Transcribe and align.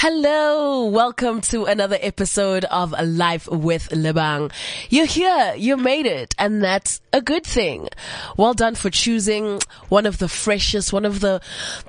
Hello, 0.00 0.84
welcome 0.84 1.40
to 1.40 1.64
another 1.64 1.98
episode 2.00 2.64
of 2.66 2.94
Life 3.04 3.48
with 3.48 3.88
Lebang. 3.88 4.52
You're 4.90 5.06
here, 5.06 5.54
you 5.56 5.76
made 5.76 6.06
it, 6.06 6.36
and 6.38 6.62
that's 6.62 7.00
a 7.12 7.20
good 7.20 7.44
thing. 7.44 7.88
Well 8.36 8.54
done 8.54 8.76
for 8.76 8.90
choosing 8.90 9.58
one 9.88 10.06
of 10.06 10.18
the 10.18 10.28
freshest, 10.28 10.92
one 10.92 11.04
of 11.04 11.18
the, 11.18 11.40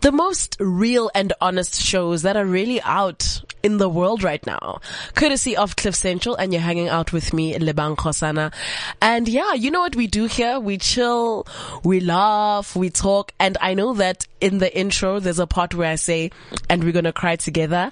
the 0.01 0.11
most 0.11 0.57
real 0.59 1.11
and 1.13 1.33
honest 1.39 1.79
shows 1.79 2.23
that 2.23 2.35
are 2.35 2.47
really 2.47 2.81
out 2.81 3.43
in 3.61 3.77
the 3.77 3.89
world 3.89 4.23
right 4.23 4.45
now. 4.45 4.79
Courtesy 5.15 5.55
of 5.55 5.75
Cliff 5.75 5.95
Central 5.95 6.35
and 6.35 6.53
you're 6.53 6.61
hanging 6.61 6.89
out 6.89 7.11
with 7.13 7.33
me, 7.33 7.53
Lebang 7.53 7.95
Khosana. 7.95 8.53
And 9.01 9.27
yeah, 9.27 9.53
you 9.53 9.69
know 9.71 9.81
what 9.81 9.95
we 9.95 10.07
do 10.07 10.25
here? 10.25 10.59
We 10.59 10.77
chill, 10.77 11.45
we 11.83 11.99
laugh, 11.99 12.75
we 12.75 12.89
talk. 12.89 13.33
And 13.39 13.57
I 13.61 13.73
know 13.73 13.93
that 13.95 14.25
in 14.41 14.59
the 14.59 14.77
intro, 14.77 15.19
there's 15.19 15.39
a 15.39 15.47
part 15.47 15.75
where 15.75 15.91
I 15.91 15.95
say, 15.95 16.31
and 16.69 16.83
we're 16.83 16.99
to 16.99 17.13
cry 17.13 17.35
together. 17.35 17.91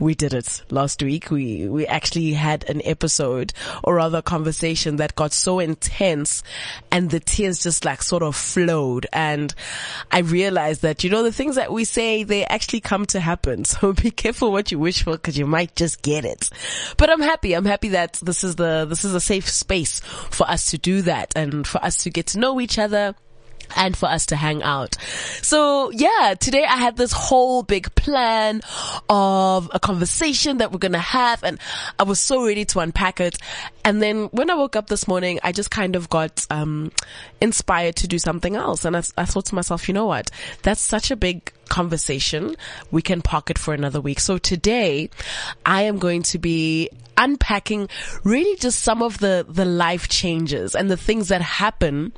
We 0.00 0.14
did 0.14 0.34
it 0.34 0.62
last 0.70 1.02
week. 1.02 1.30
We, 1.30 1.68
we 1.68 1.86
actually 1.86 2.32
had 2.32 2.68
an 2.68 2.82
episode 2.84 3.52
or 3.82 3.94
rather 3.94 4.18
a 4.18 4.22
conversation 4.22 4.96
that 4.96 5.14
got 5.14 5.32
so 5.32 5.58
intense 5.58 6.42
and 6.90 7.10
the 7.10 7.20
tears 7.20 7.62
just 7.62 7.84
like 7.84 8.02
sort 8.02 8.22
of 8.22 8.36
flowed. 8.36 9.06
And 9.12 9.54
I 10.10 10.20
realized 10.20 10.82
that, 10.82 11.04
you 11.04 11.10
know, 11.10 11.22
the 11.22 11.32
things 11.32 11.56
that 11.56 11.72
we 11.72 11.84
say, 11.84 12.24
they 12.24 12.44
actually 12.44 12.80
come 12.80 13.06
to 13.06 13.20
happen. 13.20 13.64
So 13.74 13.92
be 13.92 14.12
careful 14.12 14.52
what 14.52 14.70
you 14.70 14.78
wish 14.78 15.02
for 15.02 15.12
because 15.12 15.36
you 15.36 15.46
might 15.46 15.74
just 15.74 16.00
get 16.00 16.24
it. 16.24 16.48
But 16.96 17.10
I'm 17.10 17.20
happy. 17.20 17.54
I'm 17.54 17.64
happy 17.64 17.88
that 17.88 18.14
this 18.22 18.44
is 18.44 18.54
the, 18.54 18.86
this 18.88 19.04
is 19.04 19.14
a 19.14 19.20
safe 19.20 19.48
space 19.48 20.00
for 20.00 20.48
us 20.48 20.70
to 20.70 20.78
do 20.78 21.02
that 21.02 21.32
and 21.34 21.66
for 21.66 21.84
us 21.84 22.04
to 22.04 22.10
get 22.10 22.28
to 22.28 22.38
know 22.38 22.60
each 22.60 22.78
other 22.78 23.16
and 23.76 23.96
for 23.96 24.06
us 24.06 24.26
to 24.26 24.36
hang 24.36 24.62
out. 24.62 24.96
So 25.42 25.90
yeah, 25.90 26.34
today 26.38 26.64
I 26.64 26.76
had 26.76 26.96
this 26.96 27.12
whole 27.12 27.62
big 27.62 27.94
plan 27.94 28.60
of 29.08 29.70
a 29.72 29.80
conversation 29.80 30.58
that 30.58 30.72
we're 30.72 30.78
going 30.78 30.92
to 30.92 30.98
have 30.98 31.42
and 31.42 31.58
I 31.98 32.04
was 32.04 32.20
so 32.20 32.44
ready 32.44 32.64
to 32.66 32.80
unpack 32.80 33.20
it. 33.20 33.36
And 33.84 34.00
then 34.00 34.24
when 34.26 34.50
I 34.50 34.54
woke 34.54 34.76
up 34.76 34.86
this 34.86 35.06
morning, 35.06 35.40
I 35.42 35.52
just 35.52 35.70
kind 35.70 35.96
of 35.96 36.08
got, 36.08 36.46
um, 36.50 36.90
inspired 37.40 37.96
to 37.96 38.08
do 38.08 38.18
something 38.18 38.56
else. 38.56 38.84
And 38.84 38.96
I, 38.96 39.02
I 39.16 39.24
thought 39.24 39.46
to 39.46 39.54
myself, 39.54 39.88
you 39.88 39.94
know 39.94 40.06
what? 40.06 40.30
That's 40.62 40.80
such 40.80 41.10
a 41.10 41.16
big 41.16 41.52
conversation. 41.68 42.56
We 42.90 43.02
can 43.02 43.22
park 43.22 43.50
it 43.50 43.58
for 43.58 43.74
another 43.74 44.00
week. 44.00 44.20
So 44.20 44.38
today 44.38 45.10
I 45.66 45.82
am 45.82 45.98
going 45.98 46.22
to 46.24 46.38
be 46.38 46.90
unpacking 47.16 47.88
really 48.24 48.56
just 48.58 48.80
some 48.80 49.02
of 49.02 49.18
the, 49.18 49.46
the 49.48 49.64
life 49.64 50.08
changes 50.08 50.74
and 50.74 50.90
the 50.90 50.96
things 50.96 51.28
that 51.28 51.42
happen 51.42 52.12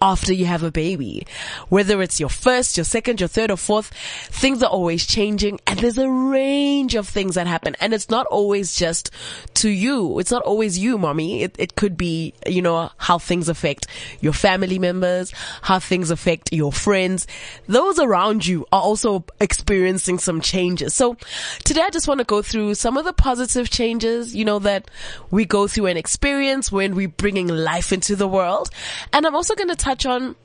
after 0.00 0.32
you 0.32 0.46
have 0.46 0.62
a 0.62 0.70
baby. 0.70 1.26
Whether 1.68 2.00
it's 2.02 2.18
your 2.18 2.28
first, 2.28 2.76
your 2.76 2.84
second, 2.84 3.20
your 3.20 3.28
third 3.28 3.50
or 3.50 3.56
fourth, 3.56 3.88
things 4.30 4.62
are 4.62 4.70
always 4.70 5.06
changing 5.06 5.60
and 5.66 5.78
there's 5.78 5.98
a 5.98 6.10
range 6.10 6.94
of 6.94 7.08
things 7.08 7.34
that 7.34 7.46
happen. 7.46 7.76
And 7.80 7.92
it's 7.92 8.08
not 8.08 8.26
always 8.26 8.74
just 8.74 9.10
to 9.54 9.68
you. 9.68 10.18
It's 10.18 10.30
not 10.30 10.42
always 10.42 10.78
you, 10.78 10.96
mommy. 10.96 11.42
It, 11.42 11.54
it 11.58 11.76
could 11.76 11.96
be, 11.96 12.34
you 12.46 12.62
know, 12.62 12.90
how 12.96 13.18
things 13.18 13.48
affect 13.48 13.86
your 14.20 14.32
family 14.32 14.78
members, 14.78 15.32
how 15.62 15.78
things 15.78 16.10
affect 16.10 16.52
your 16.52 16.72
friends. 16.72 17.26
Those 17.66 17.98
around 17.98 18.46
you 18.46 18.66
are 18.72 18.80
also 18.80 19.24
experiencing 19.40 20.18
some 20.18 20.40
changes. 20.40 20.94
So 20.94 21.16
today 21.64 21.82
I 21.82 21.90
just 21.90 22.08
want 22.08 22.18
to 22.18 22.24
go 22.24 22.42
through 22.42 22.74
some 22.74 22.96
of 22.96 23.04
the 23.04 23.12
positive 23.12 23.68
changes, 23.68 24.34
you 24.34 24.44
know, 24.44 24.60
that 24.60 24.90
we 25.30 25.44
go 25.44 25.66
through 25.66 25.86
and 25.86 25.98
experience 25.98 26.72
when 26.72 26.94
we're 26.94 27.08
bringing 27.08 27.48
life 27.48 27.92
into 27.92 28.16
the 28.16 28.28
world. 28.28 28.70
And 29.12 29.26
I'm 29.26 29.34
also 29.34 29.54
going 29.54 29.68
to 29.68 29.76
touch 29.90 30.06
on 30.06 30.36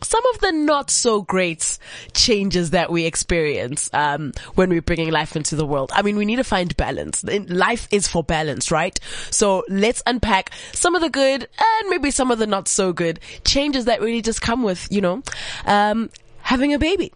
some 0.00 0.24
of 0.34 0.40
the 0.40 0.52
not 0.52 0.90
so 0.90 1.22
great 1.22 1.78
changes 2.12 2.70
that 2.70 2.90
we 2.90 3.04
experience 3.04 3.90
um, 3.92 4.32
when 4.54 4.68
we're 4.68 4.82
bringing 4.82 5.10
life 5.10 5.36
into 5.36 5.56
the 5.56 5.66
world. 5.66 5.90
I 5.94 6.02
mean, 6.02 6.16
we 6.16 6.24
need 6.24 6.36
to 6.36 6.44
find 6.44 6.76
balance. 6.76 7.24
Life 7.24 7.88
is 7.90 8.08
for 8.08 8.22
balance, 8.22 8.70
right? 8.70 8.98
So 9.30 9.64
let's 9.68 10.02
unpack 10.06 10.50
some 10.72 10.94
of 10.94 11.02
the 11.02 11.10
good 11.10 11.48
and 11.58 11.90
maybe 11.90 12.10
some 12.10 12.30
of 12.30 12.38
the 12.38 12.46
not 12.46 12.68
so 12.68 12.92
good 12.92 13.20
changes 13.44 13.86
that 13.86 14.00
really 14.00 14.22
just 14.22 14.40
come 14.40 14.62
with, 14.62 14.86
you 14.90 15.00
know, 15.00 15.22
um, 15.66 16.10
having 16.42 16.74
a 16.74 16.78
baby. 16.78 17.12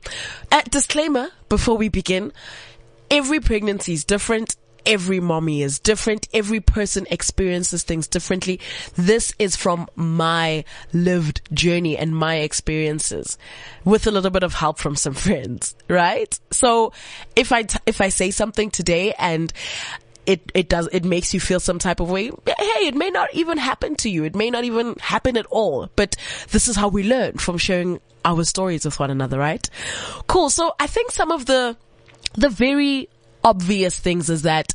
Uh, 0.50 0.62
disclaimer 0.70 1.28
before 1.48 1.76
we 1.76 1.88
begin: 1.88 2.32
every 3.10 3.40
pregnancy 3.40 3.94
is 3.94 4.04
different 4.04 4.56
every 4.86 5.20
mommy 5.20 5.62
is 5.62 5.78
different. 5.78 6.28
Every 6.32 6.60
person 6.60 7.06
experiences 7.10 7.82
things 7.82 8.06
differently. 8.06 8.60
This 8.94 9.34
is 9.38 9.56
from 9.56 9.88
my 9.96 10.64
lived 10.92 11.42
journey 11.52 11.98
and 11.98 12.16
my 12.16 12.36
experiences 12.36 13.36
with 13.84 14.06
a 14.06 14.10
little 14.10 14.30
bit 14.30 14.44
of 14.44 14.54
help 14.54 14.78
from 14.78 14.96
some 14.96 15.14
friends, 15.26 15.74
right? 15.88 16.38
So 16.50 16.92
if 17.34 17.52
I, 17.52 17.64
t- 17.64 17.78
if 17.86 18.00
I 18.00 18.08
say 18.08 18.30
something 18.30 18.70
today 18.70 19.12
and 19.18 19.52
it, 20.24 20.50
it 20.54 20.68
does, 20.68 20.88
it 20.92 21.04
makes 21.04 21.34
you 21.34 21.40
feel 21.40 21.60
some 21.60 21.78
type 21.78 22.00
of 22.00 22.10
way. 22.10 22.30
Hey, 22.46 22.86
it 22.86 22.94
may 22.94 23.10
not 23.10 23.32
even 23.32 23.58
happen 23.58 23.94
to 23.96 24.10
you. 24.10 24.24
It 24.24 24.34
may 24.34 24.50
not 24.50 24.64
even 24.64 24.96
happen 25.00 25.36
at 25.36 25.46
all, 25.46 25.88
but 25.96 26.16
this 26.50 26.68
is 26.68 26.76
how 26.76 26.88
we 26.88 27.04
learn 27.04 27.38
from 27.38 27.58
sharing 27.58 28.00
our 28.24 28.42
stories 28.44 28.84
with 28.84 28.98
one 28.98 29.10
another, 29.10 29.38
right? 29.38 29.68
Cool. 30.26 30.50
So 30.50 30.74
I 30.80 30.88
think 30.88 31.12
some 31.12 31.30
of 31.30 31.46
the, 31.46 31.76
the 32.34 32.48
very 32.48 33.08
obvious 33.46 33.98
things 33.98 34.28
is 34.28 34.42
that 34.42 34.72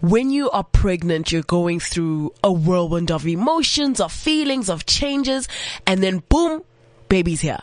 when 0.00 0.30
you 0.30 0.50
are 0.50 0.64
pregnant, 0.64 1.30
you're 1.30 1.42
going 1.42 1.78
through 1.78 2.34
a 2.42 2.52
whirlwind 2.52 3.12
of 3.12 3.26
emotions, 3.26 4.00
of 4.00 4.12
feelings, 4.12 4.68
of 4.68 4.86
changes, 4.86 5.48
and 5.86 6.02
then 6.02 6.22
boom, 6.28 6.62
baby's 7.08 7.40
here. 7.40 7.60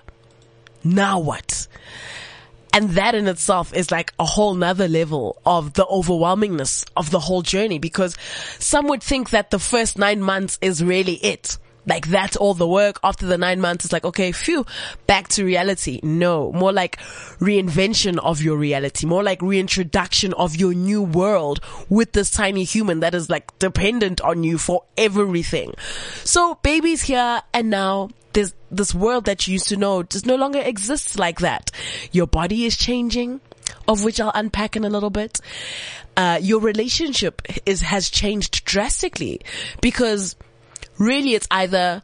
Now 0.84 1.20
what? 1.20 1.68
And 2.72 2.92
that 2.92 3.16
in 3.16 3.28
itself 3.28 3.74
is 3.74 3.92
like 3.92 4.14
a 4.18 4.26
whole 4.26 4.54
nother 4.54 4.88
level 4.88 5.42
of 5.46 5.74
the 5.74 5.86
overwhelmingness 5.86 6.86
of 6.96 7.12
the 7.12 7.20
whole 7.20 7.42
journey 7.42 7.80
because 7.80 8.16
some 8.60 8.88
would 8.88 9.04
think 9.04 9.32
that 9.32 9.52
the 9.52 9.60
first 9.60 9.98
nine 9.98 10.22
months 10.22 10.58
is 10.62 10.84
really 10.84 11.16
it. 11.16 11.58
Like 11.86 12.08
that's 12.08 12.36
all 12.36 12.54
the 12.54 12.68
work. 12.68 13.00
After 13.04 13.26
the 13.26 13.38
nine 13.38 13.62
months, 13.62 13.86
it's 13.86 13.94
like, 13.94 14.06
okay, 14.06 14.32
phew, 14.32 14.66
back 15.08 15.28
to 15.30 15.46
reality. 15.46 16.00
No, 16.04 16.52
more 16.52 16.72
like 16.72 17.00
reinvention 17.40 18.18
of 18.18 18.42
your 18.42 18.58
reality, 18.58 19.06
more 19.08 19.24
like 19.24 19.42
reintroduction 19.42 20.34
of 20.34 20.56
your 20.56 20.74
new 20.74 21.04
world 21.04 21.60
with 21.90 22.12
this 22.14 22.32
tiny 22.32 22.64
human 22.64 23.02
that 23.02 23.14
is 23.14 23.30
like 23.30 23.58
dependent 23.60 24.22
on 24.22 24.44
you 24.44 24.58
for 24.58 24.84
everything. 24.98 25.74
So 26.24 26.56
baby's 26.64 27.04
here 27.04 27.42
and 27.54 27.70
now 27.70 28.10
there's 28.34 28.54
this 28.70 28.94
world 28.94 29.26
that 29.26 29.48
you 29.48 29.54
used 29.54 29.70
to 29.70 29.78
know 29.78 30.04
just 30.04 30.26
no 30.26 30.36
longer 30.36 30.60
exists 30.60 31.18
like 31.18 31.40
that. 31.40 31.72
Your 32.12 32.28
body 32.28 32.66
is 32.66 32.76
changing, 32.76 33.40
of 33.88 34.04
which 34.04 34.20
I'll 34.20 34.32
unpack 34.36 34.76
in 34.76 34.84
a 34.84 34.90
little 34.90 35.10
bit. 35.10 35.40
Uh, 36.18 36.40
your 36.42 36.60
relationship 36.60 37.42
is, 37.66 37.82
has 37.82 38.10
changed 38.10 38.66
drastically 38.66 39.42
because 39.82 40.36
really 40.98 41.34
it's 41.34 41.48
either 41.52 42.04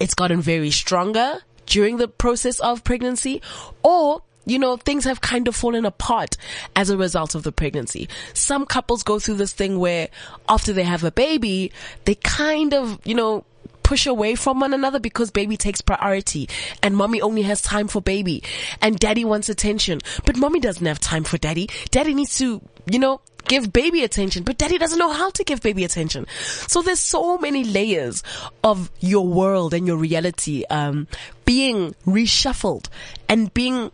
it's 0.00 0.14
gotten 0.14 0.40
very 0.40 0.70
stronger 0.70 1.40
during 1.66 1.96
the 1.96 2.08
process 2.08 2.60
of 2.60 2.84
pregnancy 2.84 3.42
or 3.82 4.22
you 4.44 4.58
know, 4.58 4.76
things 4.76 5.04
have 5.04 5.20
kind 5.20 5.46
of 5.46 5.54
fallen 5.54 5.84
apart 5.84 6.36
as 6.74 6.90
a 6.90 6.96
result 6.96 7.34
of 7.34 7.44
the 7.44 7.52
pregnancy. 7.52 8.08
Some 8.34 8.66
couples 8.66 9.02
go 9.02 9.18
through 9.18 9.36
this 9.36 9.52
thing 9.52 9.78
where 9.78 10.08
after 10.48 10.72
they 10.72 10.82
have 10.82 11.04
a 11.04 11.12
baby, 11.12 11.70
they 12.06 12.16
kind 12.16 12.74
of, 12.74 12.98
you 13.04 13.14
know, 13.14 13.44
push 13.82 14.06
away 14.06 14.34
from 14.34 14.60
one 14.60 14.72
another 14.72 14.98
because 14.98 15.30
baby 15.30 15.56
takes 15.56 15.80
priority 15.80 16.48
and 16.82 16.96
mommy 16.96 17.20
only 17.20 17.42
has 17.42 17.60
time 17.60 17.88
for 17.88 18.00
baby 18.00 18.42
and 18.80 18.98
daddy 18.98 19.24
wants 19.24 19.48
attention, 19.48 20.00
but 20.24 20.36
mommy 20.36 20.60
doesn't 20.60 20.86
have 20.86 20.98
time 20.98 21.24
for 21.24 21.38
daddy. 21.38 21.68
Daddy 21.90 22.14
needs 22.14 22.38
to, 22.38 22.60
you 22.90 22.98
know, 22.98 23.20
give 23.44 23.72
baby 23.72 24.02
attention, 24.02 24.44
but 24.44 24.58
daddy 24.58 24.78
doesn't 24.78 24.98
know 24.98 25.12
how 25.12 25.30
to 25.30 25.44
give 25.44 25.60
baby 25.60 25.84
attention. 25.84 26.26
So 26.68 26.82
there's 26.82 27.00
so 27.00 27.38
many 27.38 27.64
layers 27.64 28.22
of 28.64 28.90
your 29.00 29.26
world 29.26 29.74
and 29.74 29.86
your 29.86 29.96
reality, 29.96 30.64
um, 30.70 31.06
being 31.44 31.94
reshuffled 32.06 32.88
and 33.28 33.52
being 33.52 33.90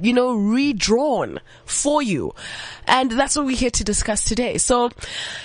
you 0.00 0.12
know, 0.12 0.34
redrawn 0.34 1.40
for 1.64 2.02
you. 2.02 2.34
And 2.86 3.10
that's 3.12 3.36
what 3.36 3.46
we're 3.46 3.56
here 3.56 3.70
to 3.70 3.84
discuss 3.84 4.24
today. 4.24 4.58
So, 4.58 4.90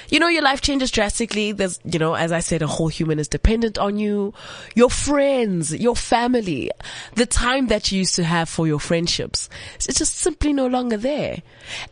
you 0.09 0.19
know, 0.19 0.27
your 0.27 0.41
life 0.41 0.62
changes 0.62 0.91
drastically. 0.91 1.51
There's, 1.51 1.79
you 1.85 2.00
know, 2.00 2.15
as 2.15 2.31
I 2.31 2.39
said, 2.39 2.62
a 2.62 2.68
whole 2.68 2.88
human 2.88 3.19
is 3.19 3.27
dependent 3.27 3.77
on 3.77 3.97
you, 3.97 4.33
your 4.75 4.89
friends, 4.89 5.74
your 5.75 5.95
family, 5.95 6.71
the 7.15 7.25
time 7.25 7.68
that 7.68 7.91
you 7.91 8.00
used 8.00 8.15
to 8.15 8.24
have 8.24 8.50
for 8.50 8.68
your 8.68 8.79
friendships. 8.79 9.50
It's 9.75 10.00
just 10.00 10.15
simply 10.15 10.53
no 10.53 10.68
longer 10.68 10.97
there. 10.97 11.41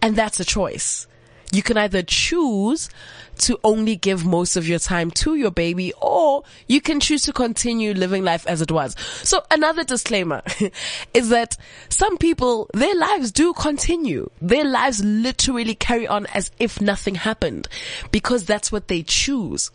And 0.01 0.15
that's 0.15 0.39
a 0.39 0.45
choice 0.45 1.07
you 1.51 1.63
can 1.63 1.77
either 1.77 2.01
choose 2.01 2.89
to 3.37 3.59
only 3.63 3.95
give 3.95 4.25
most 4.25 4.55
of 4.55 4.67
your 4.67 4.79
time 4.79 5.11
to 5.11 5.35
your 5.35 5.51
baby 5.51 5.93
or 6.01 6.43
you 6.67 6.81
can 6.81 6.99
choose 6.99 7.23
to 7.23 7.33
continue 7.33 7.93
living 7.93 8.23
life 8.23 8.45
as 8.47 8.61
it 8.61 8.71
was. 8.71 8.95
So 9.23 9.43
another 9.51 9.83
disclaimer 9.83 10.41
is 11.13 11.29
that 11.29 11.55
some 11.89 12.17
people, 12.17 12.69
their 12.73 12.95
lives 12.95 13.31
do 13.31 13.53
continue. 13.53 14.29
Their 14.41 14.65
lives 14.65 15.03
literally 15.03 15.75
carry 15.75 16.07
on 16.07 16.25
as 16.27 16.51
if 16.59 16.81
nothing 16.81 17.15
happened 17.15 17.67
because 18.11 18.45
that's 18.45 18.71
what 18.71 18.87
they 18.87 19.03
choose. 19.03 19.71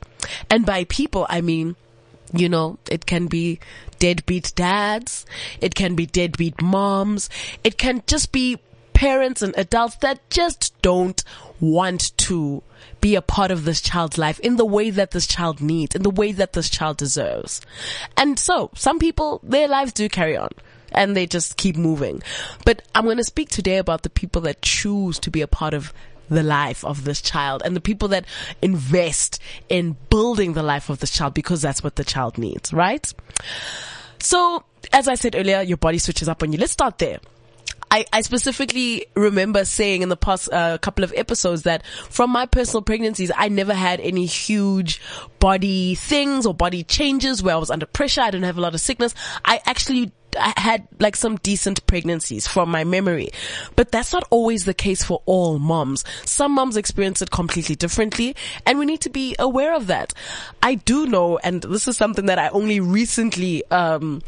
And 0.50 0.66
by 0.66 0.84
people, 0.84 1.26
I 1.28 1.40
mean, 1.40 1.76
you 2.34 2.48
know, 2.48 2.78
it 2.90 3.06
can 3.06 3.26
be 3.26 3.60
deadbeat 3.98 4.52
dads. 4.56 5.26
It 5.60 5.74
can 5.74 5.94
be 5.94 6.06
deadbeat 6.06 6.60
moms. 6.60 7.28
It 7.62 7.78
can 7.78 8.02
just 8.06 8.32
be 8.32 8.58
parents 8.94 9.42
and 9.42 9.54
adults 9.56 9.96
that 9.96 10.30
just 10.30 10.80
don't 10.80 11.22
want 11.62 12.14
to 12.18 12.60
be 13.00 13.14
a 13.14 13.22
part 13.22 13.52
of 13.52 13.64
this 13.64 13.80
child's 13.80 14.18
life 14.18 14.40
in 14.40 14.56
the 14.56 14.64
way 14.64 14.90
that 14.90 15.12
this 15.12 15.26
child 15.26 15.60
needs, 15.60 15.94
in 15.94 16.02
the 16.02 16.10
way 16.10 16.32
that 16.32 16.52
this 16.52 16.68
child 16.68 16.96
deserves. 16.96 17.60
And 18.16 18.38
so 18.38 18.70
some 18.74 18.98
people, 18.98 19.40
their 19.44 19.68
lives 19.68 19.92
do 19.92 20.08
carry 20.08 20.36
on 20.36 20.50
and 20.90 21.16
they 21.16 21.26
just 21.26 21.56
keep 21.56 21.76
moving. 21.76 22.20
But 22.64 22.82
I'm 22.94 23.04
going 23.04 23.16
to 23.16 23.24
speak 23.24 23.48
today 23.48 23.78
about 23.78 24.02
the 24.02 24.10
people 24.10 24.42
that 24.42 24.60
choose 24.60 25.18
to 25.20 25.30
be 25.30 25.40
a 25.40 25.46
part 25.46 25.72
of 25.72 25.94
the 26.28 26.42
life 26.42 26.84
of 26.84 27.04
this 27.04 27.22
child 27.22 27.62
and 27.64 27.76
the 27.76 27.80
people 27.80 28.08
that 28.08 28.24
invest 28.60 29.40
in 29.68 29.96
building 30.10 30.54
the 30.54 30.62
life 30.62 30.90
of 30.90 30.98
this 30.98 31.10
child 31.10 31.34
because 31.34 31.62
that's 31.62 31.84
what 31.84 31.96
the 31.96 32.04
child 32.04 32.38
needs, 32.38 32.72
right? 32.72 33.12
So, 34.18 34.64
as 34.92 35.08
I 35.08 35.14
said 35.14 35.36
earlier, 35.36 35.62
your 35.62 35.76
body 35.76 35.98
switches 35.98 36.28
up 36.28 36.42
on 36.42 36.52
you. 36.52 36.58
Let's 36.58 36.72
start 36.72 36.98
there. 36.98 37.20
I, 37.92 38.06
I 38.10 38.22
specifically 38.22 39.04
remember 39.14 39.66
saying 39.66 40.00
in 40.00 40.08
the 40.08 40.16
past 40.16 40.50
uh, 40.50 40.78
couple 40.78 41.04
of 41.04 41.12
episodes 41.14 41.64
that 41.64 41.86
from 41.86 42.30
my 42.30 42.46
personal 42.46 42.80
pregnancies, 42.80 43.30
I 43.36 43.50
never 43.50 43.74
had 43.74 44.00
any 44.00 44.24
huge 44.24 44.98
body 45.38 45.94
things 45.94 46.46
or 46.46 46.54
body 46.54 46.84
changes 46.84 47.42
where 47.42 47.54
I 47.54 47.58
was 47.58 47.70
under 47.70 47.84
pressure. 47.84 48.22
I 48.22 48.30
didn't 48.30 48.46
have 48.46 48.56
a 48.56 48.62
lot 48.62 48.72
of 48.72 48.80
sickness. 48.80 49.14
I 49.44 49.60
actually 49.66 50.10
had 50.38 50.88
like 51.00 51.16
some 51.16 51.36
decent 51.36 51.86
pregnancies 51.86 52.46
from 52.46 52.70
my 52.70 52.82
memory, 52.84 53.28
but 53.76 53.92
that's 53.92 54.14
not 54.14 54.24
always 54.30 54.64
the 54.64 54.72
case 54.72 55.04
for 55.04 55.20
all 55.26 55.58
moms. 55.58 56.02
Some 56.24 56.52
moms 56.52 56.78
experience 56.78 57.20
it 57.20 57.30
completely 57.30 57.74
differently 57.74 58.34
and 58.64 58.78
we 58.78 58.86
need 58.86 59.02
to 59.02 59.10
be 59.10 59.36
aware 59.38 59.76
of 59.76 59.88
that. 59.88 60.14
I 60.62 60.76
do 60.76 61.04
know, 61.04 61.36
and 61.36 61.60
this 61.60 61.86
is 61.86 61.98
something 61.98 62.24
that 62.24 62.38
I 62.38 62.48
only 62.48 62.80
recently, 62.80 63.70
um, 63.70 64.22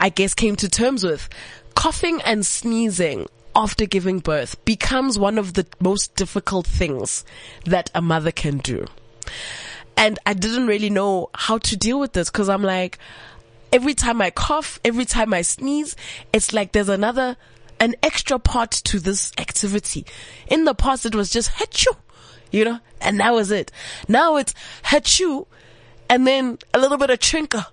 I 0.00 0.08
guess 0.08 0.32
came 0.32 0.56
to 0.56 0.70
terms 0.70 1.04
with 1.04 1.28
coughing 1.76 2.20
and 2.22 2.44
sneezing 2.44 3.28
after 3.54 3.86
giving 3.86 4.18
birth 4.18 4.62
becomes 4.64 5.18
one 5.18 5.38
of 5.38 5.54
the 5.54 5.66
most 5.78 6.16
difficult 6.16 6.66
things 6.66 7.24
that 7.64 7.90
a 7.94 8.02
mother 8.02 8.32
can 8.32 8.58
do. 8.58 8.86
And 9.96 10.18
I 10.26 10.34
didn't 10.34 10.66
really 10.66 10.90
know 10.90 11.30
how 11.34 11.58
to 11.58 11.76
deal 11.76 12.00
with 12.00 12.12
this 12.12 12.28
because 12.28 12.48
I'm 12.48 12.62
like, 12.62 12.98
every 13.72 13.94
time 13.94 14.20
I 14.20 14.30
cough, 14.30 14.80
every 14.84 15.04
time 15.04 15.32
I 15.32 15.42
sneeze, 15.42 15.96
it's 16.32 16.52
like 16.52 16.72
there's 16.72 16.88
another, 16.88 17.36
an 17.78 17.94
extra 18.02 18.38
part 18.38 18.72
to 18.72 18.98
this 18.98 19.32
activity. 19.38 20.04
In 20.48 20.64
the 20.64 20.74
past, 20.74 21.06
it 21.06 21.14
was 21.14 21.30
just 21.30 21.50
hachu, 21.52 21.94
you 22.50 22.64
know, 22.64 22.80
and 23.00 23.20
that 23.20 23.32
was 23.32 23.50
it. 23.50 23.70
Now 24.08 24.36
it's 24.36 24.54
hachu 24.84 25.46
and 26.08 26.26
then 26.26 26.58
a 26.74 26.78
little 26.78 26.98
bit 26.98 27.10
of 27.10 27.18
trinker, 27.18 27.66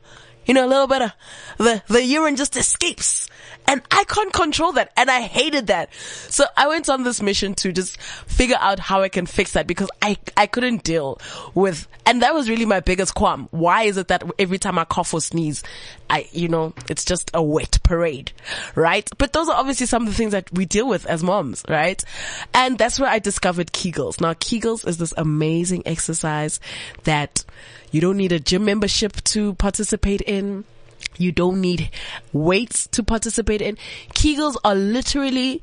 you 0.46 0.54
know, 0.54 0.66
a 0.66 0.68
little 0.68 0.88
bit 0.88 1.02
of 1.02 1.12
the, 1.58 1.84
the 1.88 2.04
urine 2.04 2.36
just 2.36 2.58
escapes 2.58 3.30
and 3.68 3.82
I 3.92 4.04
can't 4.06 4.34
control 4.34 4.74
that. 4.74 4.92
And 4.98 5.10
I 5.10 5.22
hated 5.22 5.68
that. 5.68 5.94
So 5.94 6.46
I 6.58 6.68
went 6.68 6.90
on 6.90 7.04
this 7.04 7.22
mission 7.22 7.54
to 7.56 7.72
just 7.72 8.00
figure 8.02 8.58
out 8.60 8.80
how 8.80 9.02
I 9.02 9.10
can 9.10 9.26
fix 9.26 9.54
that 9.54 9.68
because 9.68 9.90
I, 10.02 10.18
I 10.36 10.48
couldn't 10.48 10.84
deal 10.84 11.20
with, 11.54 11.88
and 12.06 12.22
that 12.22 12.34
was 12.34 12.50
really 12.50 12.66
my 12.66 12.80
biggest 12.82 13.16
qualm. 13.16 13.48
Why 13.52 13.84
is 13.84 13.98
it 13.98 14.10
that 14.10 14.24
every 14.38 14.58
time 14.58 14.78
I 14.78 14.86
cough 14.86 15.14
or 15.14 15.22
sneeze, 15.22 15.64
I, 16.10 16.28
you 16.32 16.48
know, 16.48 16.74
it's 16.90 17.06
just 17.06 17.32
a 17.34 17.42
wet 17.42 17.80
parade, 17.84 18.32
right? 18.76 19.10
But 19.18 19.34
those 19.34 19.50
are 19.50 19.56
obviously 19.56 19.88
some 19.88 20.04
of 20.04 20.10
the 20.10 20.16
things 20.16 20.34
that 20.34 20.52
we 20.54 20.66
deal 20.66 20.88
with 20.88 21.06
as 21.06 21.24
moms, 21.24 21.64
right? 21.70 22.04
And 22.54 22.78
that's 22.78 23.00
where 23.00 23.10
I 23.10 23.20
discovered 23.20 23.72
Kegels. 23.72 24.20
Now 24.20 24.34
Kegels 24.34 24.88
is 24.88 24.98
this 24.98 25.14
amazing 25.18 25.84
exercise 25.86 26.60
that 27.04 27.46
you 27.94 28.02
don't 28.02 28.18
need 28.18 28.32
a 28.32 28.40
gym 28.40 28.66
membership 28.66 29.24
to 29.24 29.54
participate 29.54 30.22
in. 30.22 30.66
You 31.18 31.32
don't 31.32 31.62
need 31.62 31.92
weights 32.34 32.88
to 32.88 33.04
participate 33.04 33.62
in. 33.62 33.78
Kegels 34.16 34.58
are 34.64 34.74
literally 34.74 35.62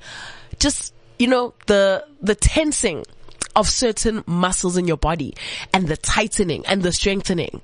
just, 0.60 0.94
you 1.18 1.26
know, 1.26 1.54
the, 1.66 2.06
the 2.22 2.36
tensing 2.36 3.04
of 3.56 3.68
certain 3.68 4.22
muscles 4.28 4.76
in 4.76 4.86
your 4.86 4.96
body 4.96 5.34
and 5.74 5.88
the 5.88 5.96
tightening 5.96 6.64
and 6.66 6.84
the 6.84 6.92
strengthening. 6.92 7.60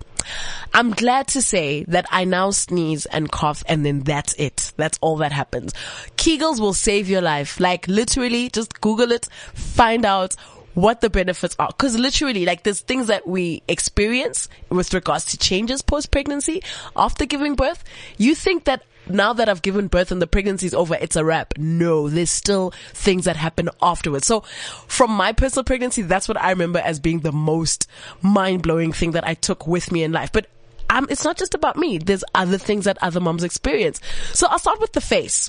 I'm 0.74 0.90
glad 0.90 1.28
to 1.28 1.42
say 1.42 1.84
that 1.84 2.06
I 2.10 2.24
now 2.24 2.50
sneeze 2.50 3.06
and 3.06 3.30
cough 3.30 3.62
and 3.68 3.86
then 3.86 4.00
that's 4.00 4.34
it. 4.34 4.72
That's 4.76 4.98
all 5.00 5.18
that 5.18 5.30
happens. 5.30 5.74
Kegels 6.16 6.58
will 6.58 6.74
save 6.74 7.08
your 7.08 7.22
life. 7.22 7.60
Like 7.60 7.86
literally 7.86 8.48
just 8.50 8.80
Google 8.80 9.12
it, 9.12 9.26
find 9.54 10.04
out 10.04 10.34
what 10.76 11.00
the 11.00 11.08
benefits 11.08 11.56
are. 11.58 11.72
Cause 11.72 11.98
literally, 11.98 12.44
like 12.44 12.62
there's 12.62 12.80
things 12.80 13.06
that 13.06 13.26
we 13.26 13.62
experience 13.66 14.46
with 14.68 14.92
regards 14.92 15.24
to 15.24 15.38
changes 15.38 15.80
post 15.80 16.10
pregnancy 16.10 16.62
after 16.94 17.24
giving 17.24 17.54
birth. 17.54 17.82
You 18.18 18.34
think 18.34 18.64
that 18.64 18.82
now 19.08 19.32
that 19.32 19.48
I've 19.48 19.62
given 19.62 19.86
birth 19.86 20.12
and 20.12 20.20
the 20.20 20.26
pregnancy 20.26 20.66
is 20.66 20.74
over, 20.74 20.94
it's 20.94 21.16
a 21.16 21.24
wrap. 21.24 21.54
No, 21.56 22.10
there's 22.10 22.30
still 22.30 22.74
things 22.92 23.24
that 23.24 23.36
happen 23.36 23.70
afterwards. 23.80 24.26
So 24.26 24.42
from 24.86 25.12
my 25.12 25.32
personal 25.32 25.64
pregnancy, 25.64 26.02
that's 26.02 26.28
what 26.28 26.38
I 26.38 26.50
remember 26.50 26.80
as 26.80 27.00
being 27.00 27.20
the 27.20 27.32
most 27.32 27.88
mind 28.20 28.62
blowing 28.62 28.92
thing 28.92 29.12
that 29.12 29.26
I 29.26 29.32
took 29.32 29.66
with 29.66 29.90
me 29.90 30.02
in 30.02 30.12
life. 30.12 30.30
But 30.30 30.46
um, 30.90 31.06
it's 31.08 31.24
not 31.24 31.38
just 31.38 31.54
about 31.54 31.78
me. 31.78 31.96
There's 31.96 32.22
other 32.34 32.58
things 32.58 32.84
that 32.84 32.98
other 33.00 33.20
moms 33.20 33.44
experience. 33.44 34.00
So 34.34 34.46
I'll 34.48 34.58
start 34.58 34.80
with 34.80 34.92
the 34.92 35.00
face. 35.00 35.48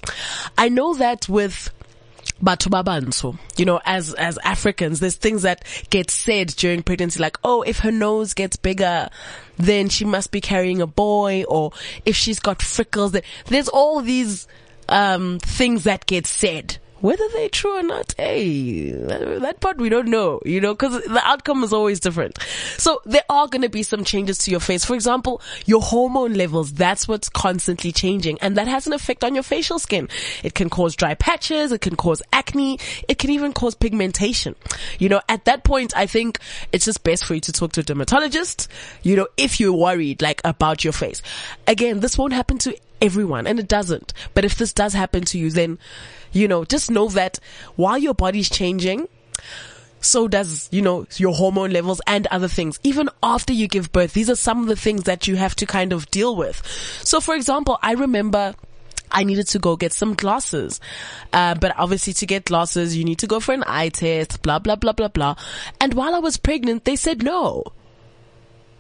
I 0.57 0.69
know 0.69 0.94
that 0.94 1.27
with 1.27 1.69
Batubabanso, 2.42 3.38
you 3.57 3.66
know, 3.66 3.80
as, 3.86 4.13
as 4.13 4.38
Africans, 4.39 5.00
there's 5.00 5.16
things 5.16 5.42
that 5.42 5.63
get 5.89 6.12
said 6.12 6.48
during 6.48 6.84
pregnancy, 6.84 7.19
like, 7.19 7.38
oh, 7.44 7.62
if 7.63 7.80
her 7.80 7.92
nose 7.92 8.34
gets 8.34 8.57
bigger, 8.57 9.10
then 9.57 9.89
she 9.89 10.06
must 10.06 10.31
be 10.31 10.42
carrying 10.42 10.81
a 10.81 10.88
boy, 10.88 11.44
or 11.48 11.72
if 12.06 12.16
she's 12.16 12.39
got 12.39 12.62
freckles, 12.62 13.16
there's 13.48 13.69
all 13.69 14.01
these, 14.01 14.48
um, 14.89 15.39
things 15.39 15.84
that 15.86 16.06
get 16.06 16.25
said 16.25 16.78
whether 17.01 17.23
they're 17.33 17.49
true 17.49 17.77
or 17.77 17.83
not, 17.83 18.13
hey, 18.17 18.91
that 18.91 19.59
part 19.59 19.77
we 19.77 19.89
don't 19.89 20.07
know, 20.07 20.41
you 20.45 20.61
know, 20.61 20.75
cause 20.75 21.01
the 21.03 21.21
outcome 21.23 21.63
is 21.63 21.73
always 21.73 21.99
different. 21.99 22.41
So 22.77 23.01
there 23.05 23.23
are 23.29 23.47
going 23.47 23.61
to 23.61 23.69
be 23.69 23.83
some 23.83 24.03
changes 24.03 24.38
to 24.39 24.51
your 24.51 24.59
face. 24.59 24.85
For 24.85 24.95
example, 24.95 25.41
your 25.65 25.81
hormone 25.81 26.33
levels, 26.33 26.73
that's 26.73 27.07
what's 27.07 27.29
constantly 27.29 27.91
changing 27.91 28.39
and 28.41 28.57
that 28.57 28.67
has 28.67 28.88
an 28.88 28.94
effect 28.94 29.23
on 29.23 29.33
your 29.33 29.44
facial 29.44 29.79
skin. 29.79 30.09
It 30.44 30.53
can 30.53 30.69
cause 30.69 30.95
dry 30.95 31.13
patches. 31.13 31.71
It 31.71 31.81
can 31.81 31.95
cause 31.95 32.21
acne. 32.33 32.79
It 33.07 33.17
can 33.17 33.29
even 33.29 33.53
cause 33.53 33.75
pigmentation. 33.75 34.55
You 35.00 35.09
know, 35.09 35.21
at 35.29 35.45
that 35.45 35.63
point, 35.63 35.95
I 35.95 36.05
think 36.05 36.39
it's 36.71 36.85
just 36.85 37.03
best 37.03 37.25
for 37.25 37.36
you 37.36 37.41
to 37.41 37.51
talk 37.51 37.74
to 37.74 37.81
a 37.81 37.83
dermatologist, 37.83 38.69
you 39.03 39.15
know, 39.15 39.27
if 39.38 39.60
you're 39.60 39.74
worried 39.74 40.22
like 40.22 40.41
about 40.43 40.83
your 40.83 40.93
face. 40.93 41.22
Again, 41.67 42.00
this 42.00 42.17
won't 42.17 42.33
happen 42.33 42.57
to 42.60 42.77
everyone 43.01 43.48
and 43.48 43.60
it 43.60 43.67
doesn't. 43.67 44.13
But 44.33 44.45
if 44.45 44.55
this 44.57 44.74
does 44.74 44.93
happen 44.93 45.24
to 45.25 45.38
you, 45.38 45.51
then 45.51 45.77
you 46.38 46.48
know, 46.48 46.63
just 46.65 46.91
know 46.91 47.08
that 47.10 47.39
while 47.75 47.98
your 47.98 48.13
body's 48.13 48.50
changing, 48.50 49.08
so 50.00 50.27
does, 50.27 50.70
you 50.72 50.82
know, 50.82 51.06
your 51.17 51.34
hormone 51.34 51.72
levels 51.72 52.01
and 52.08 52.27
other 52.27 52.48
things. 52.48 52.79
Even 52.84 53.10
after 53.24 53.53
you 53.53 53.67
give 53.67 53.91
birth, 53.91 54.13
these 54.13 54.29
are 54.29 54.36
some 54.36 54.62
of 54.62 54.67
the 54.67 54.75
things 54.75 55.03
that 55.03 55.27
you 55.27 55.36
have 55.36 55.56
to 55.56 55.65
kind 55.65 55.91
of 55.91 56.10
deal 56.12 56.36
with. 56.36 56.65
So 57.03 57.20
for 57.20 57.36
example, 57.36 57.79
I 57.82 57.94
remember 57.94 58.53
I 59.12 59.24
needed 59.24 59.48
to 59.48 59.60
go 59.60 59.75
get 59.75 59.94
some 59.94 60.13
glasses. 60.13 60.79
Uh, 61.34 61.56
but 61.56 61.74
obviously 61.77 62.13
to 62.13 62.25
get 62.25 62.46
glasses, 62.46 62.96
you 62.96 63.03
need 63.03 63.20
to 63.20 63.27
go 63.27 63.39
for 63.39 63.53
an 63.53 63.63
eye 63.65 63.89
test, 63.89 64.41
blah, 64.41 64.60
blah, 64.60 64.75
blah, 64.75 64.91
blah, 64.91 65.08
blah. 65.08 65.36
And 65.82 65.94
while 65.94 66.13
I 66.13 66.20
was 66.20 66.38
pregnant, 66.38 66.86
they 66.86 66.96
said 66.96 67.24
no 67.24 67.63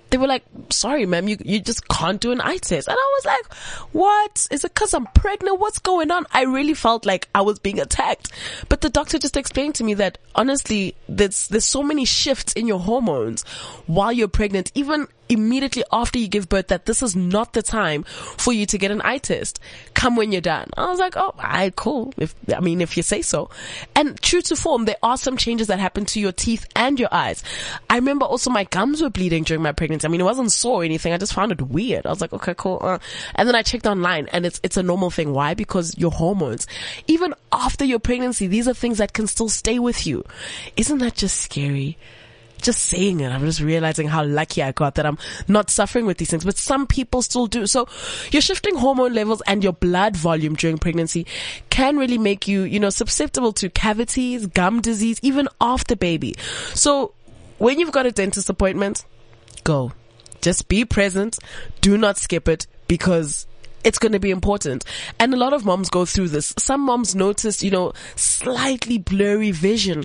they 0.09 0.17
were 0.17 0.27
like, 0.27 0.43
sorry, 0.69 1.05
ma'am, 1.05 1.27
you, 1.27 1.37
you 1.43 1.59
just 1.59 1.87
can't 1.87 2.19
do 2.19 2.31
an 2.31 2.41
eye 2.41 2.57
test. 2.57 2.87
And 2.87 2.97
I 2.97 3.17
was 3.17 3.25
like, 3.25 3.53
what? 3.93 4.47
Is 4.51 4.63
it 4.63 4.73
cause 4.73 4.93
I'm 4.93 5.05
pregnant? 5.07 5.59
What's 5.59 5.79
going 5.79 6.11
on? 6.11 6.25
I 6.31 6.43
really 6.43 6.73
felt 6.73 7.05
like 7.05 7.27
I 7.35 7.41
was 7.41 7.59
being 7.59 7.79
attacked. 7.79 8.31
But 8.69 8.81
the 8.81 8.89
doctor 8.89 9.19
just 9.19 9.37
explained 9.37 9.75
to 9.75 9.83
me 9.83 9.93
that 9.95 10.17
honestly, 10.35 10.95
there's, 11.09 11.47
there's 11.49 11.65
so 11.65 11.83
many 11.83 12.05
shifts 12.05 12.53
in 12.53 12.67
your 12.67 12.79
hormones 12.79 13.43
while 13.85 14.11
you're 14.11 14.27
pregnant, 14.27 14.71
even 14.75 15.07
immediately 15.29 15.83
after 15.91 16.19
you 16.19 16.27
give 16.27 16.49
birth 16.49 16.67
that 16.67 16.85
this 16.85 17.01
is 17.01 17.15
not 17.15 17.53
the 17.53 17.61
time 17.61 18.03
for 18.03 18.53
you 18.53 18.65
to 18.67 18.77
get 18.77 18.91
an 18.91 19.01
eye 19.03 19.17
test. 19.17 19.59
Come 19.93 20.15
when 20.15 20.31
you're 20.31 20.41
done. 20.41 20.69
I 20.77 20.89
was 20.89 20.99
like, 20.99 21.15
oh, 21.17 21.33
I 21.37 21.71
cool. 21.75 22.13
If, 22.17 22.35
I 22.53 22.59
mean, 22.59 22.81
if 22.81 22.97
you 22.97 23.03
say 23.03 23.21
so. 23.21 23.49
And 23.95 24.19
true 24.21 24.41
to 24.41 24.55
form, 24.55 24.85
there 24.85 24.97
are 25.03 25.17
some 25.17 25.37
changes 25.37 25.67
that 25.67 25.79
happen 25.79 26.05
to 26.05 26.19
your 26.19 26.31
teeth 26.31 26.65
and 26.75 26.99
your 26.99 27.09
eyes. 27.11 27.43
I 27.89 27.95
remember 27.95 28.25
also 28.25 28.49
my 28.49 28.63
gums 28.65 29.01
were 29.01 29.09
bleeding 29.09 29.43
during 29.43 29.61
my 29.61 29.71
pregnancy. 29.71 30.07
I 30.07 30.09
mean, 30.09 30.21
it 30.21 30.25
wasn't 30.25 30.51
sore 30.51 30.81
or 30.81 30.83
anything. 30.83 31.13
I 31.13 31.17
just 31.17 31.33
found 31.33 31.51
it 31.51 31.61
weird. 31.61 32.05
I 32.05 32.09
was 32.09 32.21
like, 32.21 32.33
okay, 32.33 32.53
cool. 32.55 32.79
Uh. 32.81 32.99
And 33.35 33.47
then 33.47 33.55
I 33.55 33.61
checked 33.61 33.87
online 33.87 34.27
and 34.31 34.45
it's, 34.45 34.59
it's 34.63 34.77
a 34.77 34.83
normal 34.83 35.09
thing. 35.09 35.33
Why? 35.33 35.53
Because 35.53 35.97
your 35.97 36.11
hormones, 36.11 36.67
even 37.07 37.33
after 37.51 37.85
your 37.85 37.99
pregnancy, 37.99 38.47
these 38.47 38.67
are 38.67 38.73
things 38.73 38.97
that 38.99 39.13
can 39.13 39.27
still 39.27 39.49
stay 39.49 39.79
with 39.79 40.05
you. 40.05 40.23
Isn't 40.75 40.99
that 40.99 41.15
just 41.15 41.41
scary? 41.41 41.97
Just 42.61 42.81
saying 42.81 43.19
it, 43.19 43.29
I'm 43.29 43.41
just 43.41 43.61
realizing 43.61 44.07
how 44.07 44.23
lucky 44.23 44.63
I 44.63 44.71
got 44.71 44.95
that 44.95 45.05
I'm 45.05 45.17
not 45.47 45.69
suffering 45.69 46.05
with 46.05 46.17
these 46.17 46.29
things, 46.29 46.43
but 46.43 46.57
some 46.57 46.87
people 46.87 47.21
still 47.21 47.47
do. 47.47 47.67
So 47.67 47.87
your 48.31 48.41
shifting 48.41 48.75
hormone 48.75 49.13
levels 49.13 49.41
and 49.47 49.63
your 49.63 49.73
blood 49.73 50.15
volume 50.15 50.55
during 50.55 50.77
pregnancy 50.77 51.25
can 51.69 51.97
really 51.97 52.17
make 52.17 52.47
you, 52.47 52.63
you 52.63 52.79
know, 52.79 52.89
susceptible 52.89 53.53
to 53.53 53.69
cavities, 53.69 54.47
gum 54.47 54.81
disease, 54.81 55.19
even 55.21 55.47
after 55.61 55.95
baby. 55.95 56.35
So 56.73 57.13
when 57.57 57.79
you've 57.79 57.91
got 57.91 58.05
a 58.05 58.11
dentist 58.11 58.49
appointment, 58.49 59.05
go. 59.63 59.91
Just 60.41 60.67
be 60.67 60.85
present. 60.85 61.39
Do 61.81 61.97
not 61.97 62.17
skip 62.17 62.47
it 62.47 62.67
because 62.87 63.47
it's 63.87 63.99
going 63.99 64.11
to 64.11 64.19
be 64.19 64.31
important. 64.31 64.83
And 65.17 65.33
a 65.33 65.37
lot 65.37 65.53
of 65.53 65.63
moms 65.63 65.89
go 65.89 66.03
through 66.03 66.27
this. 66.27 66.53
Some 66.57 66.81
moms 66.81 67.15
notice, 67.15 67.63
you 67.63 67.71
know, 67.71 67.93
slightly 68.17 68.97
blurry 68.97 69.51
vision 69.51 70.03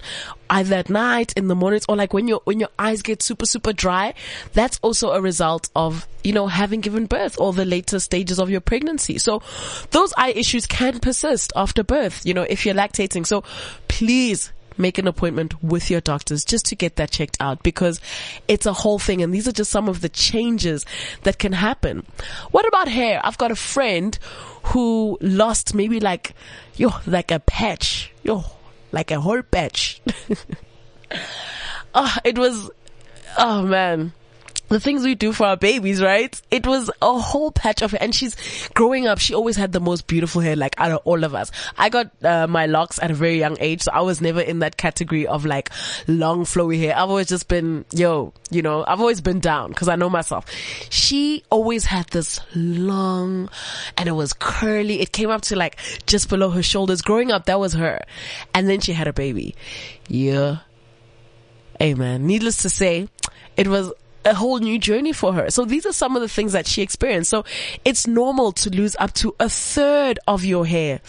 either 0.49 0.77
at 0.77 0.89
night, 0.89 1.33
in 1.37 1.49
the 1.49 1.57
mornings, 1.57 1.85
or 1.89 1.97
like 1.97 2.13
when 2.13 2.29
your, 2.29 2.41
when 2.45 2.61
your 2.61 2.69
eyes 2.79 3.03
get 3.03 3.23
super, 3.23 3.45
super 3.45 3.73
dry. 3.73 4.15
That's 4.53 4.79
also 4.83 5.11
a 5.11 5.21
result 5.21 5.69
of, 5.75 6.07
you 6.23 6.33
know, 6.33 6.47
having 6.47 6.81
given 6.81 7.07
birth 7.07 7.41
or 7.41 7.53
the 7.53 7.65
later 7.65 7.99
stages 7.99 8.39
of 8.39 8.51
your 8.51 8.61
pregnancy. 8.61 9.19
So 9.19 9.43
those 9.91 10.15
eye 10.17 10.31
issues 10.31 10.65
can 10.67 11.01
persist 11.01 11.53
after 11.57 11.83
birth, 11.83 12.25
you 12.25 12.35
know, 12.35 12.43
if 12.43 12.65
you're 12.65 12.77
lactating. 12.77 13.27
So 13.27 13.43
please 13.89 14.53
make 14.83 14.99
an 14.99 15.09
appointment 15.09 15.63
with 15.63 15.91
your 15.91 16.01
doctors 16.01 16.45
just 16.45 16.67
to 16.67 16.77
get 16.77 16.97
that 16.97 17.11
checked 17.11 17.37
out 17.41 17.63
because 17.63 18.01
it's 18.49 18.67
a 18.67 18.73
whole 18.73 18.99
thing. 18.99 19.23
And 19.23 19.33
these 19.33 19.49
are 19.49 19.53
just 19.53 19.71
some 19.71 19.89
of 19.89 20.01
the 20.01 20.09
changes 20.09 20.85
that 21.23 21.39
can 21.39 21.53
happen. 21.53 22.05
What 22.51 22.67
about 22.67 22.89
hair? 22.89 23.21
I've 23.25 23.39
got 23.39 23.51
a 23.51 23.57
friend 23.57 24.19
who 24.65 25.17
lost 25.21 25.75
maybe 25.75 26.01
like, 26.01 26.35
yo, 26.77 26.91
like 27.07 27.31
a 27.31 27.41
patch, 27.41 28.13
yo, 28.23 28.45
like 28.91 29.11
a 29.11 29.21
whole 29.21 29.43
patch. 29.43 30.03
oh, 31.95 32.17
it 32.25 32.37
was, 32.37 32.71
oh 33.39 33.63
man 33.63 34.13
the 34.73 34.81
things 34.81 35.05
we 35.05 35.15
do 35.15 35.33
for 35.33 35.47
our 35.47 35.57
babies, 35.57 36.03
right? 36.03 36.41
It 36.51 36.67
was 36.67 36.91
a 37.01 37.19
whole 37.19 37.53
patch 37.53 37.83
of 37.83 37.93
it. 37.95 38.01
And 38.01 38.15
she's 38.15 38.69
growing 38.75 39.07
up. 39.07 39.19
She 39.19 39.35
always 39.35 39.57
had 39.57 39.73
the 39.73 39.81
most 39.81 40.07
beautiful 40.07 40.41
hair, 40.41 40.57
like 40.57 40.75
out 40.79 40.93
of 40.93 41.01
all 41.05 41.25
of 41.25 41.35
us. 41.35 41.51
I 41.77 41.91
got 41.91 42.11
uh, 42.25 42.47
my 42.47 42.67
locks 42.67 42.99
at 43.01 43.11
a 43.11 43.15
very 43.15 43.39
young 43.39 43.59
age. 43.61 43.83
So 43.83 43.93
I 43.93 44.01
was 44.01 44.21
never 44.21 44.41
in 44.41 44.61
that 44.61 44.77
category 44.77 45.27
of 45.27 45.45
like 45.45 45.71
long 46.09 46.45
flowy 46.45 46.79
hair. 46.79 46.97
I've 46.97 47.11
always 47.11 47.29
just 47.29 47.49
been, 47.49 47.85
yo, 47.93 48.33
you 48.51 48.63
know, 48.63 48.85
I've 48.87 49.01
always 49.01 49.21
been 49.21 49.41
down 49.41 49.69
because 49.69 49.89
I 49.89 49.97
know 49.97 50.09
myself. 50.09 50.47
She 50.91 51.45
always 51.51 51.85
had 51.85 52.07
this 52.09 52.41
long 52.55 53.51
and 53.99 54.09
it 54.09 54.13
was 54.13 54.33
curly. 54.33 55.01
It 55.01 55.13
came 55.13 55.31
up 55.31 55.43
to 55.43 55.57
like 55.57 55.79
just 56.07 56.29
below 56.29 56.49
her 56.51 56.63
shoulders. 56.63 57.03
Growing 57.03 57.31
up, 57.31 57.47
that 57.47 57.61
was 57.61 57.75
her. 57.75 58.03
And 58.55 58.69
then 58.69 58.81
she 58.81 58.93
had 58.93 59.07
a 59.07 59.13
baby. 59.13 59.55
Yeah. 60.09 60.59
Amen. 61.81 62.27
Needless 62.27 62.63
to 62.63 62.71
say, 62.71 63.09
it 63.57 63.69
was 63.69 63.93
a 64.25 64.35
whole 64.35 64.59
new 64.59 64.79
journey 64.79 65.13
for 65.13 65.33
her. 65.33 65.51
So 65.51 65.65
these 65.65 65.87
are 65.87 65.93
some 65.93 66.17
of 66.17 66.23
the 66.23 66.29
things 66.29 66.53
that 66.53 66.67
she 66.67 66.83
experienced. 66.83 67.31
So 67.31 67.45
it's 67.85 68.07
normal 68.07 68.53
to 68.53 68.71
lose 68.71 68.97
up 68.99 69.13
to 69.15 69.35
a 69.41 69.49
third 69.49 70.19
of 70.27 70.45
your 70.45 70.67
hair. 70.67 71.01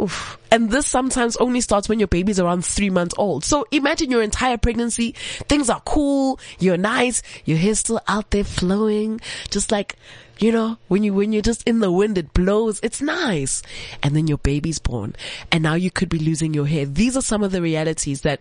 Oof. 0.00 0.38
And 0.50 0.70
this 0.70 0.86
sometimes 0.86 1.36
only 1.36 1.60
starts 1.60 1.88
when 1.88 1.98
your 1.98 2.08
baby's 2.08 2.40
around 2.40 2.64
three 2.64 2.90
months 2.90 3.14
old. 3.18 3.44
So 3.44 3.66
imagine 3.70 4.10
your 4.10 4.22
entire 4.22 4.58
pregnancy. 4.58 5.12
Things 5.48 5.70
are 5.70 5.80
cool. 5.80 6.38
You're 6.58 6.76
nice. 6.76 7.22
Your 7.44 7.58
hair's 7.58 7.78
still 7.80 8.00
out 8.08 8.30
there 8.30 8.44
flowing. 8.44 9.20
Just 9.50 9.70
like, 9.70 9.96
you 10.38 10.50
know, 10.52 10.78
when 10.88 11.04
you, 11.04 11.14
when 11.14 11.32
you're 11.32 11.42
just 11.42 11.66
in 11.66 11.80
the 11.80 11.92
wind, 11.92 12.18
it 12.18 12.34
blows. 12.34 12.80
It's 12.82 13.00
nice. 13.00 13.62
And 14.02 14.16
then 14.16 14.26
your 14.26 14.38
baby's 14.38 14.78
born 14.78 15.14
and 15.50 15.62
now 15.62 15.74
you 15.74 15.90
could 15.90 16.08
be 16.08 16.18
losing 16.18 16.52
your 16.52 16.66
hair. 16.66 16.86
These 16.86 17.16
are 17.16 17.22
some 17.22 17.42
of 17.42 17.52
the 17.52 17.62
realities 17.62 18.22
that 18.22 18.40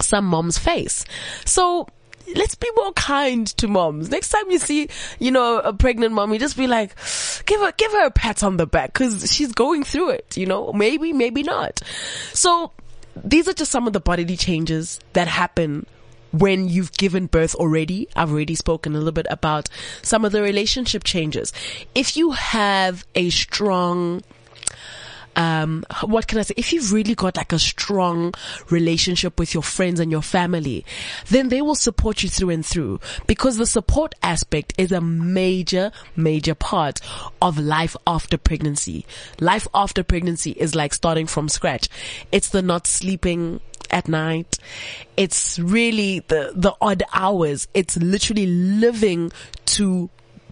some 0.00 0.24
moms 0.24 0.58
face. 0.58 1.04
So 1.44 1.86
let's 2.34 2.54
be 2.54 2.68
more 2.76 2.92
kind 2.92 3.46
to 3.58 3.68
moms. 3.68 4.10
Next 4.10 4.30
time 4.30 4.50
you 4.50 4.58
see, 4.58 4.88
you 5.18 5.30
know, 5.30 5.58
a 5.60 5.72
pregnant 5.72 6.14
mom, 6.14 6.32
you 6.32 6.38
just 6.38 6.56
be 6.56 6.66
like, 6.66 6.94
give 7.46 7.60
her, 7.60 7.72
give 7.72 7.92
her 7.92 8.06
a 8.06 8.10
pat 8.10 8.42
on 8.42 8.56
the 8.56 8.66
back 8.66 8.92
because 8.92 9.32
she's 9.32 9.52
going 9.52 9.84
through 9.84 10.10
it, 10.10 10.36
you 10.36 10.46
know, 10.46 10.72
maybe, 10.72 11.12
maybe 11.12 11.42
not. 11.42 11.80
So 12.32 12.72
these 13.16 13.48
are 13.48 13.52
just 13.52 13.72
some 13.72 13.86
of 13.86 13.92
the 13.92 14.00
bodily 14.00 14.36
changes 14.36 15.00
that 15.12 15.28
happen 15.28 15.86
when 16.32 16.68
you've 16.68 16.92
given 16.92 17.26
birth 17.26 17.54
already. 17.54 18.08
I've 18.14 18.30
already 18.30 18.54
spoken 18.54 18.94
a 18.94 18.98
little 18.98 19.12
bit 19.12 19.26
about 19.30 19.68
some 20.02 20.24
of 20.24 20.32
the 20.32 20.42
relationship 20.42 21.04
changes. 21.04 21.52
If 21.94 22.16
you 22.16 22.32
have 22.32 23.04
a 23.14 23.30
strong 23.30 24.22
um, 25.36 25.84
what 26.04 26.26
can 26.26 26.38
I 26.38 26.42
say? 26.42 26.54
If 26.56 26.72
you've 26.72 26.92
really 26.92 27.14
got 27.14 27.36
like 27.36 27.52
a 27.52 27.58
strong 27.58 28.34
relationship 28.68 29.38
with 29.38 29.54
your 29.54 29.62
friends 29.62 30.00
and 30.00 30.10
your 30.10 30.22
family, 30.22 30.84
then 31.28 31.48
they 31.48 31.62
will 31.62 31.74
support 31.74 32.22
you 32.22 32.28
through 32.28 32.50
and 32.50 32.64
through 32.64 33.00
because 33.26 33.56
the 33.56 33.66
support 33.66 34.14
aspect 34.22 34.72
is 34.76 34.92
a 34.92 35.00
major, 35.00 35.92
major 36.16 36.54
part 36.54 37.00
of 37.40 37.58
life 37.58 37.96
after 38.06 38.36
pregnancy. 38.36 39.06
Life 39.40 39.68
after 39.74 40.02
pregnancy 40.02 40.52
is 40.52 40.74
like 40.74 40.94
starting 40.94 41.26
from 41.26 41.48
scratch. 41.48 41.88
It's 42.32 42.48
the 42.48 42.62
not 42.62 42.86
sleeping 42.86 43.60
at 43.90 44.08
night. 44.08 44.58
It's 45.16 45.58
really 45.58 46.20
the, 46.20 46.52
the 46.54 46.74
odd 46.80 47.02
hours. 47.12 47.68
It's 47.74 47.96
literally 47.96 48.46
living 48.46 49.32
to 49.66 50.10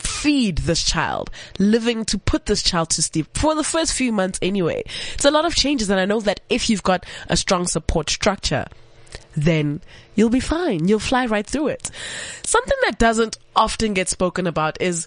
feed 0.09 0.59
this 0.59 0.83
child, 0.83 1.31
living 1.59 2.05
to 2.07 2.19
put 2.19 2.47
this 2.47 2.63
child 2.63 2.91
to 2.91 3.03
sleep 3.03 3.27
for 3.35 3.55
the 3.55 3.65
first 3.65 3.93
few 3.93 4.13
months 4.13 4.39
anyway. 4.43 4.83
It's 5.15 5.25
a 5.25 5.31
lot 5.31 5.45
of 5.45 5.55
changes 5.55 5.91
and 5.91 6.01
I 6.01 6.05
know 6.05 6.21
that 6.21 6.41
if 6.49 6.71
you've 6.71 6.83
got 6.83 7.05
a 7.29 7.37
strong 7.37 7.67
support 7.67 8.11
structure, 8.11 8.67
then 9.37 9.81
you'll 10.15 10.31
be 10.31 10.41
fine. 10.41 10.89
You'll 10.89 10.99
fly 10.99 11.27
right 11.27 11.47
through 11.47 11.69
it. 11.69 11.91
Something 12.45 12.79
that 12.87 12.99
doesn't 12.99 13.39
often 13.55 13.95
get 13.95 14.09
spoken 14.09 14.47
about 14.47 14.81
is 14.81 15.07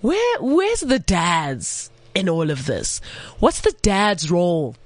where, 0.00 0.40
where's 0.40 0.80
the 0.80 0.98
dads 0.98 1.90
in 2.14 2.28
all 2.28 2.50
of 2.50 2.66
this? 2.66 3.00
What's 3.38 3.60
the 3.60 3.74
dad's 3.82 4.30
role 4.30 4.76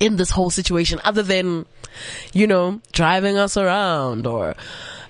in 0.00 0.16
this 0.16 0.30
whole 0.30 0.50
situation 0.50 1.00
other 1.04 1.22
than, 1.22 1.66
you 2.32 2.46
know, 2.46 2.80
driving 2.92 3.36
us 3.36 3.56
around 3.56 4.26
or, 4.26 4.56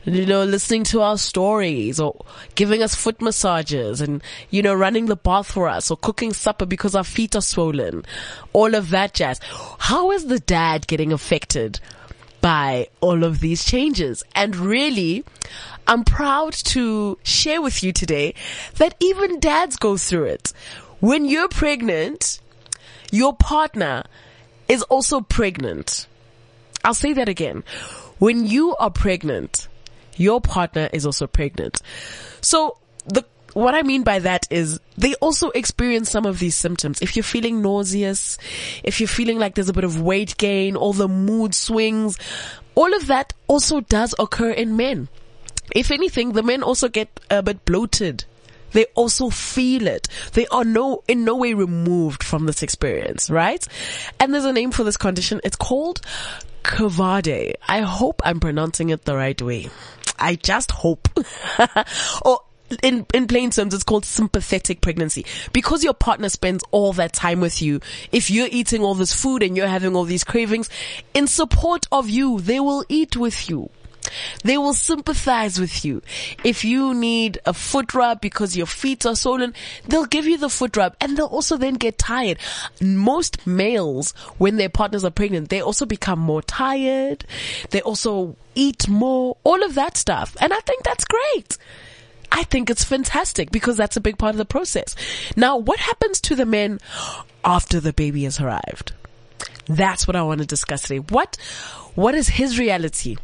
you 0.04 0.26
know, 0.26 0.44
listening 0.44 0.84
to 0.84 1.00
our 1.00 1.16
stories 1.16 1.98
or 1.98 2.24
giving 2.54 2.82
us 2.82 2.94
foot 2.94 3.20
massages 3.22 4.00
and, 4.00 4.22
you 4.50 4.62
know, 4.62 4.74
running 4.74 5.06
the 5.06 5.16
bath 5.16 5.50
for 5.50 5.68
us 5.68 5.90
or 5.90 5.96
cooking 5.96 6.32
supper 6.32 6.66
because 6.66 6.94
our 6.94 7.04
feet 7.04 7.34
are 7.34 7.42
swollen. 7.42 8.04
All 8.52 8.74
of 8.74 8.90
that 8.90 9.14
jazz. 9.14 9.40
How 9.78 10.10
is 10.10 10.26
the 10.26 10.40
dad 10.40 10.86
getting 10.86 11.12
affected 11.12 11.80
by 12.40 12.88
all 13.00 13.24
of 13.24 13.40
these 13.40 13.64
changes? 13.64 14.22
And 14.34 14.54
really, 14.56 15.24
I'm 15.86 16.04
proud 16.04 16.52
to 16.52 17.18
share 17.22 17.62
with 17.62 17.82
you 17.82 17.92
today 17.92 18.34
that 18.76 18.94
even 19.00 19.40
dads 19.40 19.76
go 19.76 19.96
through 19.96 20.24
it. 20.24 20.52
When 21.00 21.24
you're 21.24 21.48
pregnant, 21.48 22.40
your 23.10 23.34
partner 23.34 24.04
is 24.68 24.82
also 24.82 25.20
pregnant. 25.20 26.06
I'll 26.84 26.94
say 26.94 27.14
that 27.14 27.28
again. 27.28 27.64
When 28.18 28.46
you 28.46 28.76
are 28.76 28.90
pregnant, 28.90 29.68
your 30.16 30.40
partner 30.40 30.88
is 30.92 31.06
also 31.06 31.26
pregnant. 31.26 31.80
So 32.40 32.78
the 33.06 33.24
what 33.54 33.74
I 33.74 33.82
mean 33.82 34.02
by 34.02 34.18
that 34.18 34.46
is 34.50 34.80
they 34.98 35.14
also 35.14 35.50
experience 35.50 36.10
some 36.10 36.26
of 36.26 36.40
these 36.40 36.56
symptoms. 36.56 37.00
If 37.00 37.16
you're 37.16 37.22
feeling 37.22 37.62
nauseous, 37.62 38.36
if 38.82 39.00
you're 39.00 39.08
feeling 39.08 39.38
like 39.38 39.54
there's 39.54 39.68
a 39.68 39.72
bit 39.72 39.84
of 39.84 40.00
weight 40.00 40.36
gain, 40.36 40.76
all 40.76 40.92
the 40.92 41.08
mood 41.08 41.54
swings, 41.54 42.18
all 42.74 42.92
of 42.94 43.06
that 43.06 43.32
also 43.46 43.80
does 43.80 44.14
occur 44.18 44.50
in 44.50 44.76
men. 44.76 45.08
If 45.74 45.90
anything, 45.90 46.32
the 46.32 46.42
men 46.42 46.62
also 46.62 46.88
get 46.88 47.20
a 47.30 47.42
bit 47.42 47.64
bloated. 47.64 48.24
They 48.72 48.86
also 48.96 49.30
feel 49.30 49.86
it. 49.86 50.08
They 50.32 50.48
are 50.48 50.64
no, 50.64 51.04
in 51.06 51.24
no 51.24 51.36
way 51.36 51.54
removed 51.54 52.24
from 52.24 52.46
this 52.46 52.62
experience, 52.62 53.30
right? 53.30 53.64
And 54.18 54.34
there's 54.34 54.44
a 54.44 54.52
name 54.52 54.72
for 54.72 54.82
this 54.82 54.96
condition. 54.96 55.40
It's 55.44 55.56
called 55.56 56.00
Couvade. 56.64 57.54
I 57.68 57.82
hope 57.82 58.22
I'm 58.24 58.40
pronouncing 58.40 58.88
it 58.90 59.04
the 59.04 59.14
right 59.14 59.40
way. 59.40 59.68
I 60.18 60.34
just 60.34 60.72
hope. 60.72 61.08
or 62.22 62.40
in, 62.82 63.06
in 63.12 63.26
plain 63.26 63.50
terms, 63.50 63.74
it's 63.74 63.84
called 63.84 64.04
sympathetic 64.04 64.80
pregnancy. 64.80 65.26
Because 65.52 65.84
your 65.84 65.94
partner 65.94 66.28
spends 66.28 66.64
all 66.70 66.92
that 66.94 67.12
time 67.12 67.40
with 67.40 67.62
you, 67.62 67.80
if 68.10 68.30
you're 68.30 68.48
eating 68.50 68.82
all 68.82 68.94
this 68.94 69.14
food 69.14 69.42
and 69.42 69.56
you're 69.56 69.66
having 69.68 69.94
all 69.94 70.04
these 70.04 70.24
cravings, 70.24 70.68
in 71.12 71.26
support 71.26 71.86
of 71.92 72.08
you, 72.08 72.40
they 72.40 72.60
will 72.60 72.84
eat 72.88 73.16
with 73.16 73.48
you. 73.48 73.70
They 74.42 74.58
will 74.58 74.74
sympathize 74.74 75.58
with 75.58 75.84
you. 75.84 76.02
If 76.42 76.64
you 76.64 76.94
need 76.94 77.38
a 77.46 77.54
foot 77.54 77.94
rub 77.94 78.20
because 78.20 78.56
your 78.56 78.66
feet 78.66 79.06
are 79.06 79.16
swollen, 79.16 79.54
they'll 79.86 80.04
give 80.04 80.26
you 80.26 80.38
the 80.38 80.48
foot 80.48 80.76
rub 80.76 80.96
and 81.00 81.16
they'll 81.16 81.26
also 81.26 81.56
then 81.56 81.74
get 81.74 81.98
tired. 81.98 82.38
Most 82.80 83.46
males, 83.46 84.12
when 84.38 84.56
their 84.56 84.68
partners 84.68 85.04
are 85.04 85.10
pregnant, 85.10 85.48
they 85.48 85.60
also 85.60 85.86
become 85.86 86.18
more 86.18 86.42
tired. 86.42 87.24
They 87.70 87.80
also 87.80 88.36
eat 88.54 88.88
more, 88.88 89.36
all 89.44 89.62
of 89.62 89.74
that 89.74 89.96
stuff. 89.96 90.36
And 90.40 90.52
I 90.52 90.58
think 90.60 90.84
that's 90.84 91.04
great. 91.04 91.58
I 92.30 92.42
think 92.42 92.68
it's 92.68 92.84
fantastic 92.84 93.50
because 93.50 93.76
that's 93.76 93.96
a 93.96 94.00
big 94.00 94.18
part 94.18 94.34
of 94.34 94.38
the 94.38 94.44
process. 94.44 94.96
Now, 95.36 95.56
what 95.56 95.78
happens 95.78 96.20
to 96.22 96.34
the 96.34 96.46
men 96.46 96.80
after 97.44 97.78
the 97.78 97.92
baby 97.92 98.24
has 98.24 98.40
arrived? 98.40 98.92
That's 99.66 100.06
what 100.06 100.16
I 100.16 100.22
want 100.22 100.40
to 100.40 100.46
discuss 100.46 100.82
today. 100.82 100.98
What, 100.98 101.36
what 101.94 102.14
is 102.14 102.28
his 102.28 102.58
reality? 102.58 103.16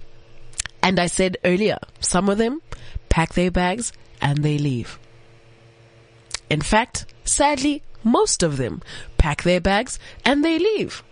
And 0.83 0.99
I 0.99 1.07
said 1.07 1.37
earlier, 1.45 1.79
some 2.01 2.29
of 2.29 2.39
them 2.39 2.63
pack 3.09 3.35
their 3.35 3.51
bags 3.51 3.93
and 4.21 4.43
they 4.43 4.59
leave. 4.59 4.99
In 6.49 6.61
fact, 6.61 7.07
sadly, 7.25 7.83
most 8.03 8.43
of 8.43 8.57
them 8.57 8.83
pack 9.19 9.43
their 9.43 9.61
bags 9.61 9.99
and 10.25 10.45
they 10.45 10.59
leave. 10.59 11.03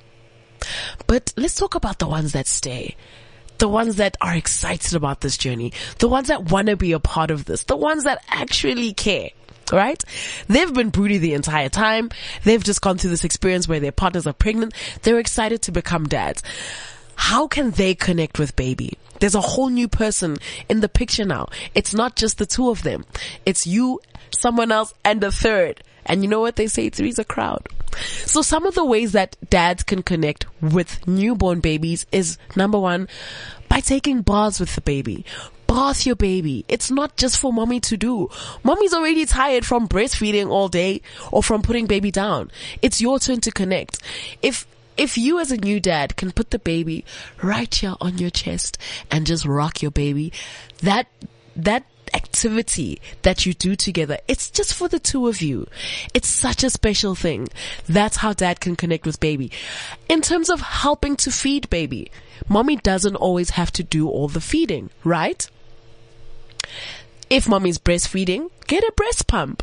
But 1.06 1.32
let's 1.36 1.54
talk 1.54 1.74
about 1.74 1.98
the 1.98 2.08
ones 2.08 2.32
that 2.32 2.46
stay. 2.46 2.96
The 3.58 3.68
ones 3.68 3.96
that 3.96 4.16
are 4.20 4.34
excited 4.34 4.94
about 4.94 5.20
this 5.20 5.36
journey. 5.36 5.72
The 5.98 6.08
ones 6.08 6.28
that 6.28 6.50
want 6.50 6.68
to 6.68 6.76
be 6.76 6.92
a 6.92 7.00
part 7.00 7.30
of 7.30 7.44
this. 7.44 7.64
The 7.64 7.76
ones 7.76 8.04
that 8.04 8.22
actually 8.28 8.94
care 8.94 9.30
right? 9.72 10.02
They've 10.46 10.72
been 10.72 10.90
broody 10.90 11.18
the 11.18 11.34
entire 11.34 11.68
time. 11.68 12.10
They've 12.44 12.62
just 12.62 12.80
gone 12.80 12.98
through 12.98 13.10
this 13.10 13.24
experience 13.24 13.68
where 13.68 13.80
their 13.80 13.92
partners 13.92 14.26
are 14.26 14.32
pregnant. 14.32 14.74
They're 15.02 15.18
excited 15.18 15.62
to 15.62 15.72
become 15.72 16.06
dads. 16.06 16.42
How 17.16 17.48
can 17.48 17.72
they 17.72 17.94
connect 17.94 18.38
with 18.38 18.56
baby? 18.56 18.96
There's 19.20 19.34
a 19.34 19.40
whole 19.40 19.68
new 19.68 19.88
person 19.88 20.36
in 20.68 20.80
the 20.80 20.88
picture 20.88 21.24
now. 21.24 21.48
It's 21.74 21.94
not 21.94 22.16
just 22.16 22.38
the 22.38 22.46
two 22.46 22.70
of 22.70 22.82
them. 22.82 23.04
It's 23.44 23.66
you, 23.66 24.00
someone 24.30 24.72
else, 24.72 24.94
and 25.04 25.22
a 25.24 25.32
third. 25.32 25.82
And 26.06 26.22
you 26.22 26.28
know 26.28 26.40
what 26.40 26.56
they 26.56 26.68
say? 26.68 26.88
Three's 26.88 27.18
a 27.18 27.24
crowd. 27.24 27.66
So 28.24 28.42
some 28.42 28.64
of 28.64 28.74
the 28.74 28.84
ways 28.84 29.12
that 29.12 29.36
dads 29.50 29.82
can 29.82 30.02
connect 30.02 30.46
with 30.62 31.06
newborn 31.06 31.60
babies 31.60 32.06
is 32.12 32.38
number 32.56 32.78
one, 32.78 33.08
by 33.68 33.80
taking 33.80 34.22
baths 34.22 34.60
with 34.60 34.74
the 34.74 34.80
baby. 34.80 35.24
Bath 35.66 36.06
your 36.06 36.16
baby. 36.16 36.64
It's 36.68 36.90
not 36.90 37.18
just 37.18 37.38
for 37.38 37.52
mommy 37.52 37.80
to 37.80 37.96
do. 37.98 38.30
Mommy's 38.62 38.94
already 38.94 39.26
tired 39.26 39.66
from 39.66 39.86
breastfeeding 39.86 40.48
all 40.48 40.68
day 40.68 41.02
or 41.30 41.42
from 41.42 41.60
putting 41.60 41.86
baby 41.86 42.10
down. 42.10 42.50
It's 42.80 43.02
your 43.02 43.18
turn 43.18 43.42
to 43.42 43.50
connect. 43.50 44.00
If 44.40 44.66
if 44.98 45.16
you 45.16 45.38
as 45.38 45.50
a 45.52 45.56
new 45.56 45.80
dad 45.80 46.16
can 46.16 46.32
put 46.32 46.50
the 46.50 46.58
baby 46.58 47.04
right 47.42 47.72
here 47.72 47.94
on 48.00 48.18
your 48.18 48.30
chest 48.30 48.76
and 49.10 49.26
just 49.26 49.46
rock 49.46 49.80
your 49.80 49.92
baby, 49.92 50.32
that, 50.82 51.06
that 51.56 51.84
activity 52.12 53.00
that 53.22 53.46
you 53.46 53.54
do 53.54 53.76
together, 53.76 54.18
it's 54.26 54.50
just 54.50 54.74
for 54.74 54.88
the 54.88 54.98
two 54.98 55.28
of 55.28 55.40
you. 55.40 55.66
It's 56.12 56.28
such 56.28 56.64
a 56.64 56.70
special 56.70 57.14
thing. 57.14 57.48
That's 57.88 58.18
how 58.18 58.32
dad 58.32 58.60
can 58.60 58.76
connect 58.76 59.06
with 59.06 59.20
baby. 59.20 59.52
In 60.08 60.20
terms 60.20 60.50
of 60.50 60.60
helping 60.60 61.16
to 61.16 61.30
feed 61.30 61.70
baby, 61.70 62.10
mommy 62.48 62.76
doesn't 62.76 63.16
always 63.16 63.50
have 63.50 63.70
to 63.72 63.84
do 63.84 64.08
all 64.08 64.28
the 64.28 64.40
feeding, 64.40 64.90
right? 65.04 65.48
If 67.30 67.48
mommy's 67.48 67.78
breastfeeding, 67.78 68.50
get 68.66 68.82
a 68.82 68.92
breast 68.96 69.26
pump. 69.26 69.62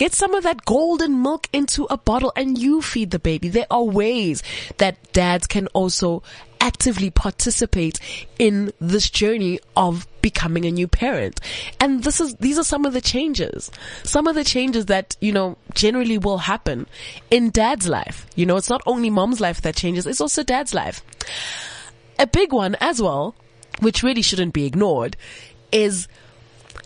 Get 0.00 0.14
some 0.14 0.32
of 0.32 0.44
that 0.44 0.64
golden 0.64 1.20
milk 1.20 1.46
into 1.52 1.84
a 1.90 1.98
bottle 1.98 2.32
and 2.34 2.56
you 2.56 2.80
feed 2.80 3.10
the 3.10 3.18
baby. 3.18 3.50
There 3.50 3.66
are 3.70 3.84
ways 3.84 4.42
that 4.78 5.12
dads 5.12 5.46
can 5.46 5.66
also 5.74 6.22
actively 6.58 7.10
participate 7.10 8.00
in 8.38 8.72
this 8.80 9.10
journey 9.10 9.60
of 9.76 10.06
becoming 10.22 10.64
a 10.64 10.70
new 10.70 10.88
parent. 10.88 11.38
And 11.80 12.02
this 12.02 12.18
is, 12.18 12.34
these 12.36 12.58
are 12.58 12.64
some 12.64 12.86
of 12.86 12.94
the 12.94 13.02
changes. 13.02 13.70
Some 14.02 14.26
of 14.26 14.34
the 14.34 14.42
changes 14.42 14.86
that, 14.86 15.18
you 15.20 15.32
know, 15.32 15.58
generally 15.74 16.16
will 16.16 16.38
happen 16.38 16.86
in 17.30 17.50
dad's 17.50 17.86
life. 17.86 18.26
You 18.34 18.46
know, 18.46 18.56
it's 18.56 18.70
not 18.70 18.80
only 18.86 19.10
mom's 19.10 19.38
life 19.38 19.60
that 19.60 19.76
changes, 19.76 20.06
it's 20.06 20.22
also 20.22 20.42
dad's 20.42 20.72
life. 20.72 21.04
A 22.18 22.26
big 22.26 22.54
one 22.54 22.74
as 22.80 23.02
well, 23.02 23.34
which 23.80 24.02
really 24.02 24.22
shouldn't 24.22 24.54
be 24.54 24.64
ignored, 24.64 25.18
is 25.72 26.08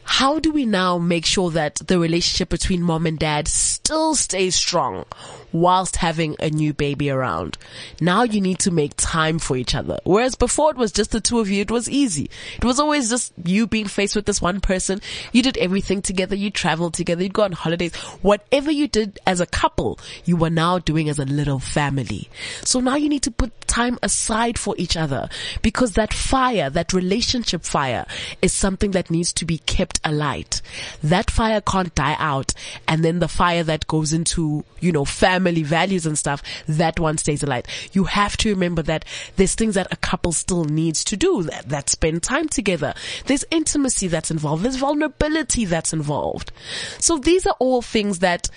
how 0.04 0.38
do 0.38 0.52
we 0.52 0.66
now 0.66 0.98
make 0.98 1.26
sure 1.26 1.50
that 1.50 1.76
the 1.76 1.98
relationship 1.98 2.48
between 2.48 2.82
mom 2.82 3.06
and 3.06 3.18
dad 3.18 3.48
still 3.48 4.14
stays 4.14 4.54
strong 4.54 5.04
whilst 5.52 5.96
having 5.96 6.36
a 6.40 6.50
new 6.50 6.72
baby 6.72 7.10
around? 7.10 7.56
Now 8.00 8.22
you 8.22 8.40
need 8.40 8.58
to 8.60 8.70
make 8.70 8.92
time 8.96 9.38
for 9.38 9.56
each 9.56 9.74
other. 9.74 9.98
Whereas 10.04 10.34
before 10.34 10.70
it 10.70 10.76
was 10.76 10.92
just 10.92 11.10
the 11.10 11.20
two 11.20 11.40
of 11.40 11.48
you, 11.48 11.62
it 11.62 11.70
was 11.70 11.88
easy. 11.88 12.30
It 12.56 12.64
was 12.64 12.78
always 12.78 13.10
just 13.10 13.32
you 13.44 13.66
being 13.66 13.86
faced 13.86 14.14
with 14.14 14.26
this 14.26 14.42
one 14.42 14.60
person. 14.60 15.00
You 15.32 15.42
did 15.42 15.56
everything 15.58 16.02
together. 16.02 16.36
You 16.36 16.50
traveled 16.50 16.94
together. 16.94 17.22
You'd 17.22 17.32
go 17.32 17.44
on 17.44 17.52
holidays. 17.52 17.94
Whatever 18.22 18.70
you 18.70 18.88
did 18.88 19.18
as 19.26 19.40
a 19.40 19.46
couple, 19.46 19.98
you 20.24 20.36
were 20.36 20.50
now 20.50 20.78
doing 20.78 21.08
as 21.08 21.18
a 21.18 21.24
little 21.24 21.58
family. 21.58 22.28
So 22.62 22.80
now 22.80 22.96
you 22.96 23.08
need 23.08 23.22
to 23.22 23.30
put 23.30 23.52
time 23.66 23.98
aside 24.02 24.58
for 24.58 24.74
each 24.78 24.96
other 24.96 25.28
because 25.62 25.92
that 25.92 26.12
fire, 26.12 26.70
that 26.70 26.92
relationship 26.92 27.64
fire 27.64 28.06
is 28.42 28.52
something 28.52 28.92
that 28.92 29.10
needs 29.10 29.32
to 29.32 29.44
be 29.44 29.58
kept 29.58 29.93
kept 29.94 30.12
alight. 30.12 30.62
That 31.02 31.30
fire 31.30 31.60
can't 31.60 31.94
die 31.94 32.16
out. 32.18 32.52
And 32.86 33.04
then 33.04 33.18
the 33.18 33.28
fire 33.28 33.62
that 33.64 33.86
goes 33.86 34.12
into, 34.12 34.64
you 34.80 34.92
know, 34.92 35.04
family 35.04 35.62
values 35.62 36.06
and 36.06 36.18
stuff, 36.18 36.42
that 36.68 36.98
one 37.00 37.18
stays 37.18 37.42
alight. 37.42 37.66
You 37.92 38.04
have 38.04 38.36
to 38.38 38.50
remember 38.50 38.82
that 38.82 39.04
there's 39.36 39.54
things 39.54 39.74
that 39.74 39.92
a 39.92 39.96
couple 39.96 40.32
still 40.32 40.64
needs 40.64 41.04
to 41.04 41.16
do 41.16 41.42
that, 41.44 41.68
that 41.68 41.88
spend 41.88 42.22
time 42.22 42.48
together. 42.48 42.94
There's 43.26 43.44
intimacy 43.50 44.08
that's 44.08 44.30
involved. 44.30 44.62
There's 44.62 44.76
vulnerability 44.76 45.64
that's 45.64 45.92
involved. 45.92 46.52
So 46.98 47.18
these 47.18 47.46
are 47.46 47.56
all 47.58 47.82
things 47.82 48.20
that 48.20 48.48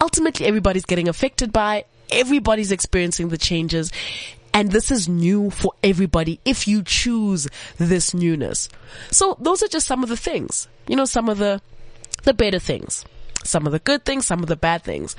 ultimately 0.00 0.46
everybody's 0.46 0.84
getting 0.84 1.08
affected 1.08 1.52
by. 1.52 1.84
Everybody's 2.10 2.72
experiencing 2.72 3.30
the 3.30 3.38
changes. 3.38 3.90
And 4.54 4.70
this 4.70 4.90
is 4.90 5.08
new 5.08 5.50
for 5.50 5.72
everybody 5.82 6.40
if 6.44 6.68
you 6.68 6.82
choose 6.82 7.48
this 7.78 8.12
newness. 8.12 8.68
So 9.10 9.36
those 9.40 9.62
are 9.62 9.68
just 9.68 9.86
some 9.86 10.02
of 10.02 10.08
the 10.08 10.16
things, 10.16 10.68
you 10.86 10.96
know, 10.96 11.06
some 11.06 11.28
of 11.28 11.38
the, 11.38 11.60
the 12.24 12.34
better 12.34 12.58
things, 12.58 13.04
some 13.44 13.66
of 13.66 13.72
the 13.72 13.78
good 13.78 14.04
things, 14.04 14.26
some 14.26 14.40
of 14.40 14.46
the 14.46 14.56
bad 14.56 14.82
things. 14.82 15.16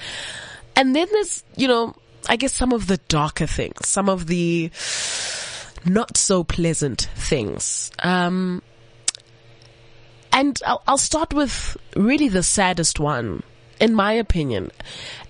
And 0.76 0.96
then 0.96 1.08
there's, 1.12 1.44
you 1.56 1.68
know, 1.68 1.96
I 2.30 2.36
guess 2.36 2.54
some 2.54 2.72
of 2.72 2.88
the 2.88 2.98
darker 3.08 3.48
things, 3.48 3.88
some 3.88 4.08
of 4.08 4.28
the 4.28 4.72
not 5.86 6.16
so 6.18 6.44
pleasant 6.44 7.10
things. 7.16 7.92
Um, 8.00 8.62
and 10.32 10.60
I'll, 10.66 10.82
I'll 10.88 10.98
start 10.98 11.34
with 11.34 11.78
really 11.96 12.28
the 12.28 12.44
saddest 12.44 13.00
one, 13.00 13.44
in 13.80 13.94
my 13.96 14.14
opinion, 14.14 14.72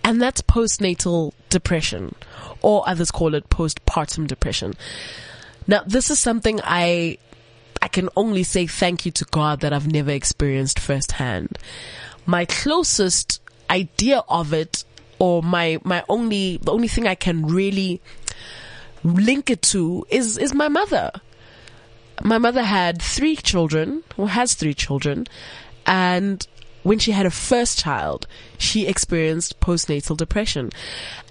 and 0.03 0.21
that's 0.21 0.41
postnatal 0.41 1.33
depression 1.49 2.15
or 2.61 2.87
others 2.87 3.11
call 3.11 3.35
it 3.35 3.49
postpartum 3.49 4.27
depression. 4.27 4.73
Now, 5.67 5.83
this 5.85 6.09
is 6.09 6.19
something 6.19 6.59
I, 6.63 7.17
I 7.81 7.87
can 7.87 8.09
only 8.15 8.43
say 8.43 8.67
thank 8.67 9.05
you 9.05 9.11
to 9.13 9.25
God 9.25 9.61
that 9.61 9.73
I've 9.73 9.91
never 9.91 10.11
experienced 10.11 10.79
firsthand. 10.79 11.57
My 12.25 12.45
closest 12.45 13.41
idea 13.69 14.23
of 14.27 14.53
it 14.53 14.83
or 15.19 15.43
my, 15.43 15.79
my 15.83 16.03
only, 16.09 16.57
the 16.57 16.71
only 16.71 16.87
thing 16.87 17.07
I 17.07 17.15
can 17.15 17.45
really 17.45 18.01
link 19.03 19.49
it 19.49 19.61
to 19.61 20.05
is, 20.09 20.37
is 20.37 20.53
my 20.53 20.67
mother. 20.67 21.11
My 22.21 22.37
mother 22.37 22.63
had 22.63 23.01
three 23.01 23.35
children, 23.35 24.03
or 24.17 24.29
has 24.29 24.53
three 24.53 24.73
children, 24.73 25.27
and 25.85 26.45
when 26.83 26.99
she 26.99 27.11
had 27.11 27.25
her 27.25 27.31
first 27.31 27.79
child, 27.79 28.27
she 28.57 28.87
experienced 28.87 29.59
postnatal 29.59 30.15
depression. 30.15 30.69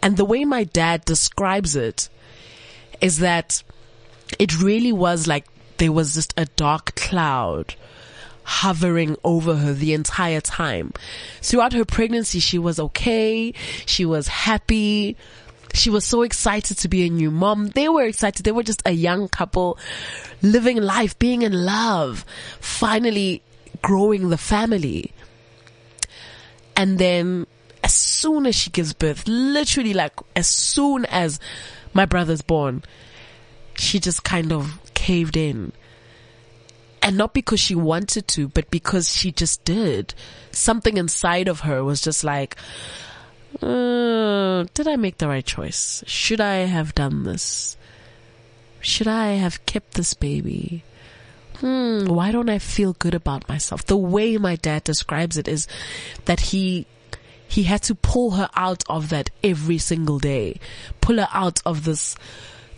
And 0.03 0.17
the 0.17 0.25
way 0.25 0.45
my 0.45 0.65
dad 0.65 1.05
describes 1.05 1.77
it 1.77 2.09
is 3.01 3.19
that 3.19 3.63
it 4.39 4.61
really 4.61 4.93
was 4.93 5.27
like 5.27 5.47
there 5.79 5.93
was 5.93 6.15
just 6.15 6.35
a 6.37 6.47
dark 6.47 6.95
cloud 6.95 7.75
hovering 8.45 9.17
over 9.25 9.57
her 9.57 9.73
the 9.73 9.93
entire 9.93 10.41
time. 10.41 10.93
Throughout 11.41 11.73
her 11.73 11.85
pregnancy, 11.85 12.41
she 12.41 12.59
was 12.59 12.81
okay. 12.81 13.53
She 13.87 14.05
was 14.05 14.29
happy. 14.29 15.17
She 15.75 15.91
was 15.91 16.05
so 16.05 16.23
excited 16.23 16.79
to 16.79 16.89
be 16.89 17.07
a 17.07 17.11
new 17.11 17.31
mom. 17.31 17.69
They 17.69 17.89
were 17.89 18.05
excited. 18.05 18.45
They 18.45 18.53
were 18.53 18.63
just 18.63 18.83
a 18.85 18.93
young 18.93 19.29
couple 19.29 19.79
living 20.43 20.79
life, 20.79 21.19
being 21.19 21.43
in 21.43 21.53
love, 21.53 22.25
finally 22.61 23.43
growing 23.81 24.29
the 24.29 24.39
family. 24.39 25.13
And 26.77 26.99
then 26.99 27.47
as 27.83 27.95
soon 27.95 28.47
as 28.47 28.55
she 28.55 28.71
gives 28.71 28.93
birth, 28.93 29.27
literally 29.27 29.95
like 29.95 30.13
as 30.35 30.49
soon 30.49 31.05
as 31.07 31.41
my 31.93 32.07
brother's 32.07 32.43
born, 32.43 32.83
she 33.75 33.99
just 33.99 34.25
kind 34.25 34.53
of 34.53 34.79
caved 34.95 35.37
in. 35.37 35.73
And 37.03 37.19
not 37.19 37.35
because 37.35 37.59
she 37.59 37.75
wanted 37.75 38.29
to, 38.29 38.49
but 38.49 38.71
because 38.71 39.15
she 39.15 39.33
just 39.33 39.65
did. 39.65 40.15
Something 40.53 40.97
inside 40.97 41.49
of 41.49 41.61
her 41.61 41.83
was 41.83 42.01
just 42.01 42.23
like, 42.23 42.57
uh, 43.61 44.65
did 44.73 44.87
I 44.87 44.97
make 44.97 45.19
the 45.19 45.29
right 45.29 45.45
choice? 45.45 46.05
Should 46.07 46.41
I 46.41 46.59
have 46.59 46.95
done 46.95 47.25
this? 47.25 47.77
Should 48.81 49.09
I 49.09 49.33
have 49.33 49.67
kept 49.67 49.95
this 49.95 50.15
baby? 50.15 50.85
Hmm, 51.63 52.07
why 52.07 52.33
don't 52.33 52.51
I 52.51 52.59
feel 52.59 52.93
good 52.93 53.15
about 53.15 53.49
myself? 53.49 53.87
The 53.87 53.97
way 53.97 54.37
my 54.37 54.57
dad 54.57 54.83
describes 54.83 55.39
it 55.39 55.47
is 55.47 55.69
that 56.25 56.41
he 56.41 56.87
he 57.47 57.63
had 57.63 57.83
to 57.85 57.95
pull 57.95 58.33
her 58.33 58.51
out 58.57 58.83
of 58.89 59.11
that 59.11 59.31
every 59.45 59.79
single 59.79 60.19
day, 60.19 60.59
pull 61.01 61.19
her 61.19 61.29
out 61.33 61.63
of 61.65 61.85
this 61.85 62.17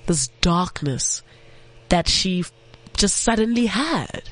this 0.07 0.29
darkness 0.43 1.23
that 1.89 2.09
she 2.09 2.45
just 2.95 3.17
suddenly 3.17 3.67
had, 3.67 4.23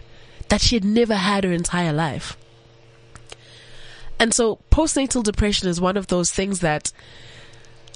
that 0.49 0.61
she 0.61 0.77
had 0.77 0.85
never 0.85 1.15
had 1.15 1.45
her 1.45 1.53
entire 1.53 1.93
life. 1.93 2.37
And 4.19 4.35
so 4.35 4.59
postnatal 4.71 5.23
depression 5.23 5.69
is 5.69 5.81
one 5.81 5.97
of 5.97 6.09
those 6.09 6.31
things 6.31 6.61
that 6.61 6.93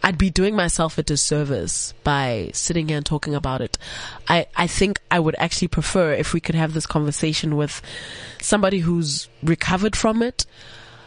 I'd 0.02 0.18
be 0.18 0.30
doing 0.30 0.54
myself 0.54 0.98
a 0.98 1.02
disservice 1.02 1.92
by 2.04 2.50
sitting 2.52 2.88
here 2.88 2.96
and 2.96 3.06
talking 3.06 3.34
about 3.34 3.60
it. 3.60 3.76
I, 4.28 4.46
I 4.54 4.66
think 4.66 5.00
I 5.10 5.18
would 5.18 5.34
actually 5.38 5.68
prefer 5.68 6.12
if 6.12 6.32
we 6.32 6.40
could 6.40 6.54
have 6.54 6.74
this 6.74 6.86
conversation 6.86 7.56
with 7.56 7.82
somebody 8.40 8.80
who's 8.80 9.28
recovered 9.42 9.96
from 9.96 10.22
it, 10.22 10.46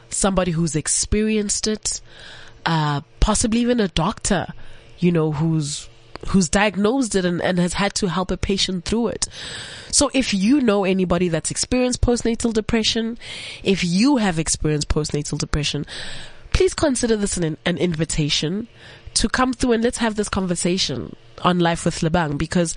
somebody 0.09 0.51
who's 0.51 0.75
experienced 0.75 1.67
it, 1.67 2.01
uh, 2.65 3.01
possibly 3.19 3.61
even 3.61 3.79
a 3.79 3.87
doctor, 3.87 4.47
you 4.97 5.11
know, 5.11 5.31
who's 5.31 5.87
who's 6.27 6.49
diagnosed 6.49 7.15
it 7.15 7.23
and, 7.23 7.41
and 7.41 7.57
has 7.59 7.73
had 7.73 7.93
to 7.95 8.09
help 8.09 8.29
a 8.29 8.37
patient 8.37 8.83
through 8.83 9.07
it. 9.07 9.27
So 9.91 10.11
if 10.13 10.33
you 10.33 10.59
know 10.59 10.83
anybody 10.83 11.29
that's 11.29 11.49
experienced 11.49 12.01
postnatal 12.01 12.53
depression, 12.53 13.17
if 13.63 13.83
you 13.83 14.17
have 14.17 14.37
experienced 14.37 14.89
postnatal 14.89 15.37
depression, 15.37 15.85
please 16.59 16.73
consider 16.73 17.15
this 17.15 17.37
an, 17.37 17.55
an 17.65 17.77
invitation 17.77 18.67
to 19.13 19.29
come 19.29 19.53
through 19.53 19.71
and 19.71 19.81
let's 19.81 19.99
have 19.99 20.15
this 20.15 20.27
conversation 20.27 21.15
on 21.41 21.57
Life 21.57 21.85
with 21.85 22.01
Lebang 22.01 22.37
because 22.37 22.75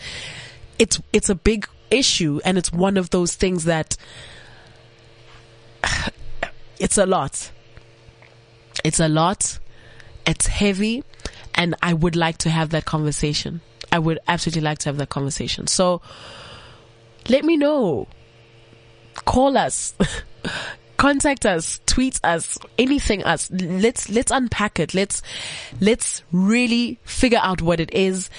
it's, 0.78 1.02
it's 1.12 1.28
a 1.28 1.34
big 1.34 1.66
issue 1.90 2.38
and 2.44 2.56
it's 2.56 2.70
one 2.70 2.96
of 2.96 3.10
those 3.10 3.34
things 3.34 3.64
that 3.64 3.96
it's 6.78 6.96
a 6.96 7.06
lot. 7.06 7.50
It's 8.84 9.00
a 9.00 9.08
lot. 9.08 9.58
It's 10.28 10.46
heavy 10.46 11.02
and 11.52 11.74
I 11.82 11.92
would 11.92 12.14
like 12.14 12.38
to 12.38 12.50
have 12.50 12.70
that 12.70 12.84
conversation. 12.84 13.62
I 13.90 13.98
would 13.98 14.20
absolutely 14.28 14.62
like 14.62 14.78
to 14.78 14.90
have 14.90 14.98
that 14.98 15.08
conversation. 15.08 15.66
So 15.66 16.02
let 17.28 17.44
me 17.44 17.56
know. 17.56 18.06
Call 19.24 19.56
us. 19.56 19.92
contact 21.02 21.44
us, 21.44 21.80
tweet 21.84 22.20
us, 22.22 22.56
anything 22.78 23.24
us. 23.24 23.50
Let's, 23.50 24.08
let's 24.08 24.30
unpack 24.30 24.78
it. 24.78 24.94
Let's, 24.94 25.20
let's 25.80 26.22
really 26.30 27.00
figure 27.02 27.40
out 27.42 27.60
what 27.60 27.80
it 27.80 27.92
is. 27.92 28.30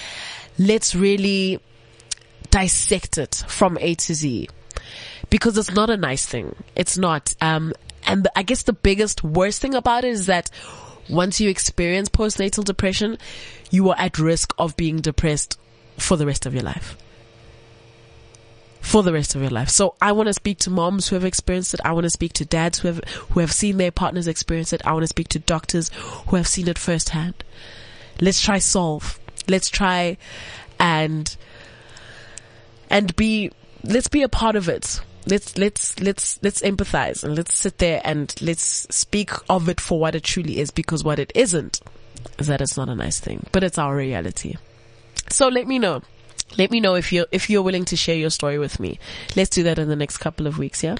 Let's 0.57 0.95
really 0.95 1.59
dissect 2.51 3.17
it 3.17 3.43
from 3.49 3.77
A 3.81 3.95
to 3.95 4.15
Z 4.15 4.47
because 5.29 5.57
it's 5.57 5.73
not 5.73 5.89
a 5.89 5.97
nice 5.97 6.25
thing. 6.25 6.55
It's 6.73 6.97
not. 6.97 7.35
Um, 7.41 7.73
and 8.07 8.29
I 8.33 8.43
guess 8.43 8.63
the 8.63 8.71
biggest 8.71 9.25
worst 9.25 9.61
thing 9.61 9.75
about 9.75 10.05
it 10.05 10.11
is 10.11 10.27
that 10.27 10.49
once 11.09 11.41
you 11.41 11.49
experience 11.49 12.07
postnatal 12.07 12.63
depression, 12.63 13.17
you 13.71 13.89
are 13.89 13.99
at 13.99 14.17
risk 14.17 14.53
of 14.57 14.77
being 14.77 15.01
depressed 15.01 15.59
for 15.97 16.15
the 16.15 16.25
rest 16.25 16.45
of 16.45 16.53
your 16.53 16.63
life 16.63 16.95
for 18.83 19.01
the 19.01 19.13
rest 19.13 19.33
of 19.33 19.41
your 19.41 19.49
life. 19.49 19.69
So 19.69 19.95
I 20.01 20.11
want 20.11 20.27
to 20.27 20.33
speak 20.33 20.59
to 20.59 20.69
moms 20.69 21.07
who 21.07 21.15
have 21.15 21.23
experienced 21.23 21.73
it. 21.73 21.79
I 21.85 21.93
want 21.93 22.03
to 22.03 22.09
speak 22.09 22.33
to 22.33 22.45
dads 22.45 22.79
who 22.79 22.89
have, 22.89 23.03
who 23.31 23.39
have 23.39 23.51
seen 23.51 23.77
their 23.77 23.91
partners 23.91 24.27
experience 24.27 24.73
it. 24.73 24.85
I 24.85 24.91
want 24.91 25.03
to 25.03 25.07
speak 25.07 25.29
to 25.29 25.39
doctors 25.39 25.89
who 26.27 26.35
have 26.35 26.47
seen 26.47 26.67
it 26.67 26.77
firsthand. 26.77 27.33
Let's 28.19 28.41
try 28.41 28.59
solve. 28.59 29.19
Let's 29.47 29.69
try 29.69 30.17
and, 30.79 31.35
and 32.89 33.15
be, 33.15 33.51
let's 33.83 34.09
be 34.09 34.21
a 34.21 34.29
part 34.29 34.57
of 34.57 34.67
it. 34.67 34.99
Let's, 35.25 35.57
let's, 35.57 35.97
let's, 36.01 36.37
let's 36.43 36.61
empathize 36.61 37.23
and 37.23 37.37
let's 37.37 37.57
sit 37.57 37.77
there 37.77 38.01
and 38.03 38.35
let's 38.41 38.85
speak 38.93 39.31
of 39.49 39.69
it 39.69 39.79
for 39.79 39.97
what 39.97 40.13
it 40.13 40.23
truly 40.23 40.59
is 40.59 40.71
because 40.71 41.05
what 41.05 41.19
it 41.19 41.31
isn't 41.33 41.79
is 42.37 42.47
that 42.47 42.59
it's 42.59 42.75
not 42.75 42.89
a 42.89 42.95
nice 42.95 43.21
thing, 43.21 43.47
but 43.53 43.63
it's 43.63 43.77
our 43.77 43.95
reality. 43.95 44.55
So 45.29 45.47
let 45.47 45.67
me 45.67 45.79
know 45.79 46.01
let 46.57 46.71
me 46.71 46.79
know 46.79 46.95
if 46.95 47.11
you're, 47.11 47.27
if 47.31 47.49
you're 47.49 47.61
willing 47.61 47.85
to 47.85 47.95
share 47.95 48.15
your 48.15 48.29
story 48.29 48.57
with 48.57 48.79
me. 48.79 48.99
Let's 49.35 49.49
do 49.49 49.63
that 49.63 49.79
in 49.79 49.89
the 49.89 49.95
next 49.95 50.17
couple 50.17 50.47
of 50.47 50.57
weeks, 50.57 50.83
yeah? 50.83 50.97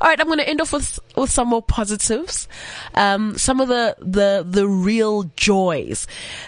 All 0.00 0.08
right, 0.08 0.18
I'm 0.20 0.26
going 0.26 0.38
to 0.38 0.48
end 0.48 0.60
off 0.60 0.72
with 0.72 0.98
with 1.16 1.30
some 1.30 1.48
more 1.48 1.62
positives, 1.62 2.48
um, 2.94 3.36
some 3.36 3.60
of 3.60 3.68
the 3.68 3.96
the 3.98 4.44
the 4.48 4.66
real 4.66 5.24
joys 5.36 6.06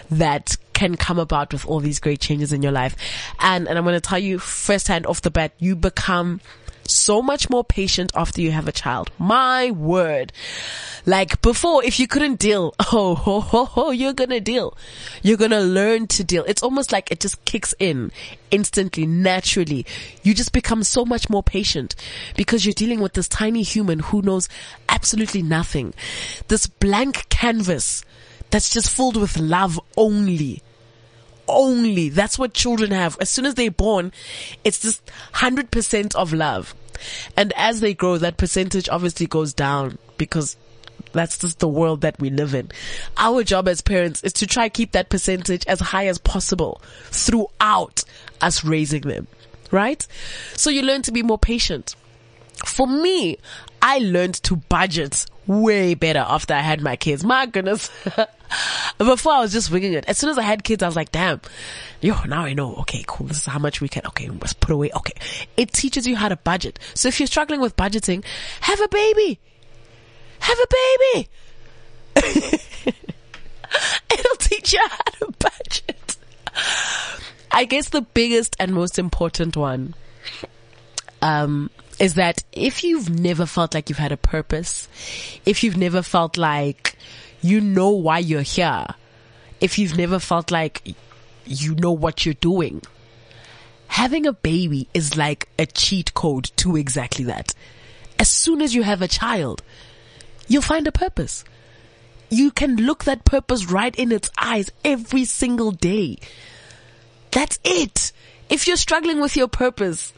that 0.09 0.57
can 0.73 0.95
come 0.95 1.19
about 1.19 1.53
with 1.53 1.65
all 1.65 1.79
these 1.79 1.99
great 1.99 2.19
changes 2.19 2.53
in 2.53 2.63
your 2.63 2.71
life, 2.71 2.95
and 3.39 3.67
and 3.67 3.77
I'm 3.77 3.83
going 3.83 3.95
to 3.95 4.01
tell 4.01 4.19
you 4.19 4.39
firsthand 4.39 5.05
off 5.05 5.21
the 5.21 5.31
bat, 5.31 5.53
you 5.59 5.75
become 5.75 6.41
so 6.89 7.21
much 7.21 7.49
more 7.49 7.63
patient 7.63 8.11
after 8.15 8.41
you 8.41 8.51
have 8.51 8.67
a 8.67 8.71
child. 8.71 9.09
My 9.17 9.71
word. 9.71 10.31
Like 11.05 11.41
before, 11.41 11.83
if 11.83 11.99
you 11.99 12.07
couldn't 12.07 12.39
deal, 12.39 12.73
oh, 12.91 13.15
ho, 13.15 13.41
ho, 13.41 13.65
ho, 13.65 13.91
you're 13.91 14.13
gonna 14.13 14.39
deal. 14.39 14.77
You're 15.21 15.37
gonna 15.37 15.61
learn 15.61 16.07
to 16.07 16.23
deal. 16.23 16.43
It's 16.47 16.63
almost 16.63 16.91
like 16.91 17.11
it 17.11 17.19
just 17.19 17.43
kicks 17.45 17.73
in 17.79 18.11
instantly, 18.51 19.05
naturally. 19.05 19.85
You 20.23 20.33
just 20.33 20.53
become 20.53 20.83
so 20.83 21.05
much 21.05 21.29
more 21.29 21.43
patient 21.43 21.95
because 22.37 22.65
you're 22.65 22.73
dealing 22.73 23.01
with 23.01 23.13
this 23.13 23.27
tiny 23.27 23.63
human 23.63 23.99
who 23.99 24.21
knows 24.21 24.47
absolutely 24.89 25.41
nothing. 25.41 25.93
This 26.47 26.67
blank 26.67 27.27
canvas 27.29 28.05
that's 28.49 28.71
just 28.71 28.89
filled 28.89 29.17
with 29.17 29.37
love 29.37 29.79
only 29.97 30.61
only. 31.47 32.09
That's 32.09 32.39
what 32.39 32.53
children 32.53 32.91
have. 32.91 33.17
As 33.19 33.29
soon 33.29 33.45
as 33.45 33.55
they're 33.55 33.71
born, 33.71 34.11
it's 34.63 34.79
just 34.79 35.05
100% 35.35 36.15
of 36.15 36.33
love. 36.33 36.75
And 37.35 37.53
as 37.55 37.79
they 37.79 37.93
grow, 37.93 38.17
that 38.17 38.37
percentage 38.37 38.89
obviously 38.89 39.25
goes 39.25 39.53
down 39.53 39.97
because 40.17 40.55
that's 41.11 41.37
just 41.37 41.59
the 41.59 41.67
world 41.67 42.01
that 42.01 42.19
we 42.19 42.29
live 42.29 42.53
in. 42.53 42.71
Our 43.17 43.43
job 43.43 43.67
as 43.67 43.81
parents 43.81 44.23
is 44.23 44.33
to 44.33 44.47
try 44.47 44.69
keep 44.69 44.91
that 44.93 45.09
percentage 45.09 45.65
as 45.67 45.79
high 45.79 46.07
as 46.07 46.17
possible 46.17 46.81
throughout 47.05 48.03
us 48.41 48.63
raising 48.63 49.01
them. 49.01 49.27
Right? 49.71 50.05
So 50.55 50.69
you 50.69 50.83
learn 50.83 51.01
to 51.03 51.11
be 51.11 51.23
more 51.23 51.39
patient. 51.39 51.95
For 52.65 52.87
me, 52.87 53.37
I 53.81 53.99
learned 53.99 54.35
to 54.43 54.55
budget 54.55 55.25
way 55.47 55.93
better 55.93 56.19
after 56.19 56.53
I 56.53 56.59
had 56.59 56.81
my 56.81 56.95
kids. 56.95 57.23
My 57.23 57.45
goodness. 57.45 57.89
Before 58.97 59.33
I 59.33 59.39
was 59.39 59.51
just 59.51 59.71
winging 59.71 59.93
it. 59.93 60.05
As 60.07 60.17
soon 60.17 60.29
as 60.29 60.37
I 60.37 60.43
had 60.43 60.63
kids, 60.63 60.83
I 60.83 60.85
was 60.85 60.95
like, 60.95 61.11
damn, 61.11 61.41
yo, 62.01 62.15
now 62.23 62.43
I 62.43 62.53
know. 62.53 62.75
Okay, 62.77 63.03
cool. 63.07 63.27
This 63.27 63.37
is 63.37 63.45
how 63.45 63.59
much 63.59 63.81
we 63.81 63.89
can, 63.89 64.05
okay, 64.07 64.29
let's 64.29 64.53
put 64.53 64.71
away. 64.71 64.91
Okay. 64.95 65.13
It 65.57 65.73
teaches 65.73 66.07
you 66.07 66.15
how 66.15 66.29
to 66.29 66.35
budget. 66.37 66.79
So 66.93 67.07
if 67.07 67.19
you're 67.19 67.27
struggling 67.27 67.61
with 67.61 67.75
budgeting, 67.75 68.23
have 68.61 68.79
a 68.79 68.87
baby. 68.87 69.39
Have 70.39 70.57
a 70.59 70.67
baby. 70.67 71.29
It'll 74.13 74.35
teach 74.37 74.73
you 74.73 74.79
how 74.87 75.25
to 75.25 75.33
budget. 75.39 76.17
I 77.51 77.65
guess 77.65 77.89
the 77.89 78.01
biggest 78.01 78.55
and 78.59 78.73
most 78.73 78.97
important 78.99 79.57
one, 79.57 79.95
um, 81.21 81.69
is 81.99 82.15
that 82.15 82.43
if 82.51 82.83
you've 82.83 83.09
never 83.09 83.45
felt 83.45 83.73
like 83.73 83.89
you've 83.89 83.97
had 83.97 84.11
a 84.11 84.17
purpose, 84.17 84.87
if 85.45 85.63
you've 85.63 85.77
never 85.77 86.01
felt 86.01 86.37
like 86.37 86.95
you 87.41 87.61
know 87.61 87.89
why 87.89 88.19
you're 88.19 88.41
here, 88.41 88.85
if 89.61 89.77
you've 89.77 89.97
never 89.97 90.19
felt 90.19 90.51
like 90.51 90.95
you 91.45 91.75
know 91.75 91.91
what 91.91 92.25
you're 92.25 92.33
doing, 92.35 92.81
having 93.87 94.25
a 94.25 94.33
baby 94.33 94.87
is 94.93 95.17
like 95.17 95.49
a 95.59 95.65
cheat 95.65 96.13
code 96.13 96.51
to 96.57 96.75
exactly 96.75 97.25
that. 97.25 97.53
As 98.19 98.29
soon 98.29 98.61
as 98.61 98.73
you 98.73 98.83
have 98.83 99.01
a 99.01 99.07
child, 99.07 99.61
you'll 100.47 100.61
find 100.61 100.87
a 100.87 100.91
purpose. 100.91 101.43
You 102.29 102.51
can 102.51 102.77
look 102.77 103.03
that 103.03 103.25
purpose 103.25 103.65
right 103.65 103.95
in 103.95 104.11
its 104.11 104.31
eyes 104.37 104.71
every 104.83 105.25
single 105.25 105.71
day. 105.71 106.17
That's 107.31 107.59
it. 107.63 108.11
If 108.49 108.67
you're 108.67 108.77
struggling 108.77 109.21
with 109.21 109.35
your 109.35 109.47
purpose, 109.47 110.13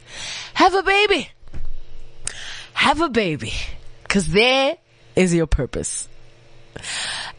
have 0.54 0.74
a 0.74 0.84
baby 0.84 1.30
have 2.76 3.02
a 3.02 3.10
baby. 3.10 3.54
Cause 4.08 4.28
there 4.28 4.78
is 5.16 5.34
your 5.34 5.48
purpose. 5.48 6.08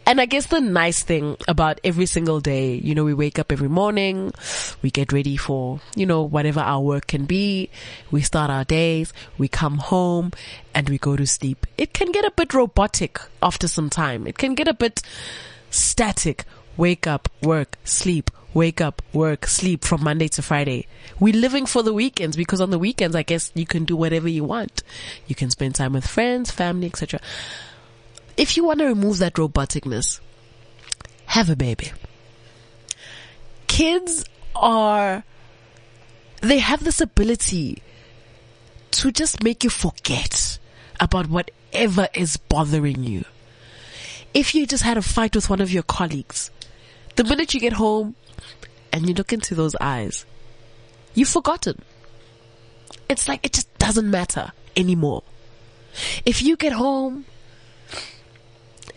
And 0.06 0.20
I 0.20 0.26
guess 0.26 0.46
the 0.46 0.60
nice 0.60 1.02
thing 1.02 1.36
about 1.46 1.80
every 1.84 2.06
single 2.06 2.40
day, 2.40 2.74
you 2.74 2.94
know, 2.94 3.04
we 3.04 3.12
wake 3.12 3.38
up 3.38 3.52
every 3.52 3.68
morning, 3.68 4.32
we 4.80 4.90
get 4.90 5.12
ready 5.12 5.36
for, 5.36 5.80
you 5.94 6.06
know, 6.06 6.22
whatever 6.22 6.60
our 6.60 6.80
work 6.80 7.06
can 7.06 7.26
be. 7.26 7.70
We 8.10 8.22
start 8.22 8.50
our 8.50 8.64
days, 8.64 9.12
we 9.36 9.48
come 9.48 9.78
home 9.78 10.32
and 10.74 10.88
we 10.88 10.98
go 10.98 11.16
to 11.16 11.26
sleep. 11.26 11.66
It 11.76 11.92
can 11.92 12.12
get 12.12 12.24
a 12.24 12.30
bit 12.30 12.54
robotic 12.54 13.20
after 13.42 13.68
some 13.68 13.90
time. 13.90 14.26
It 14.26 14.38
can 14.38 14.54
get 14.54 14.68
a 14.68 14.74
bit 14.74 15.02
static. 15.70 16.44
Wake 16.76 17.06
up, 17.06 17.28
work, 17.42 17.78
sleep, 17.84 18.30
wake 18.56 18.80
up, 18.80 19.02
work, 19.12 19.46
sleep 19.46 19.84
from 19.84 20.02
Monday 20.02 20.28
to 20.28 20.40
Friday. 20.40 20.86
We're 21.20 21.34
living 21.34 21.66
for 21.66 21.82
the 21.82 21.92
weekends 21.92 22.38
because 22.38 22.62
on 22.62 22.70
the 22.70 22.78
weekends, 22.78 23.14
I 23.14 23.22
guess 23.22 23.52
you 23.54 23.66
can 23.66 23.84
do 23.84 23.94
whatever 23.94 24.28
you 24.28 24.44
want. 24.44 24.82
You 25.26 25.34
can 25.34 25.50
spend 25.50 25.74
time 25.74 25.92
with 25.92 26.06
friends, 26.06 26.50
family, 26.50 26.86
etc. 26.86 27.20
If 28.38 28.56
you 28.56 28.64
want 28.64 28.78
to 28.78 28.86
remove 28.86 29.18
that 29.18 29.34
roboticness, 29.34 30.20
have 31.26 31.50
a 31.50 31.54
baby. 31.54 31.92
Kids 33.66 34.24
are, 34.54 35.22
they 36.40 36.58
have 36.58 36.82
this 36.82 37.02
ability 37.02 37.82
to 38.92 39.12
just 39.12 39.42
make 39.42 39.64
you 39.64 39.70
forget 39.70 40.58
about 40.98 41.28
whatever 41.28 42.08
is 42.14 42.38
bothering 42.38 43.04
you. 43.04 43.26
If 44.32 44.54
you 44.54 44.66
just 44.66 44.82
had 44.82 44.96
a 44.96 45.02
fight 45.02 45.34
with 45.34 45.50
one 45.50 45.60
of 45.60 45.70
your 45.70 45.82
colleagues, 45.82 46.50
the 47.16 47.24
minute 47.24 47.52
you 47.52 47.60
get 47.60 47.74
home 47.74 48.14
and 48.96 49.06
you 49.06 49.12
look 49.12 49.30
into 49.30 49.54
those 49.54 49.76
eyes, 49.78 50.24
you've 51.12 51.28
forgotten. 51.28 51.82
It's 53.10 53.28
like 53.28 53.44
it 53.44 53.52
just 53.52 53.68
doesn't 53.78 54.10
matter 54.10 54.52
anymore. 54.74 55.22
If 56.24 56.40
you 56.40 56.56
get 56.56 56.72
home 56.72 57.26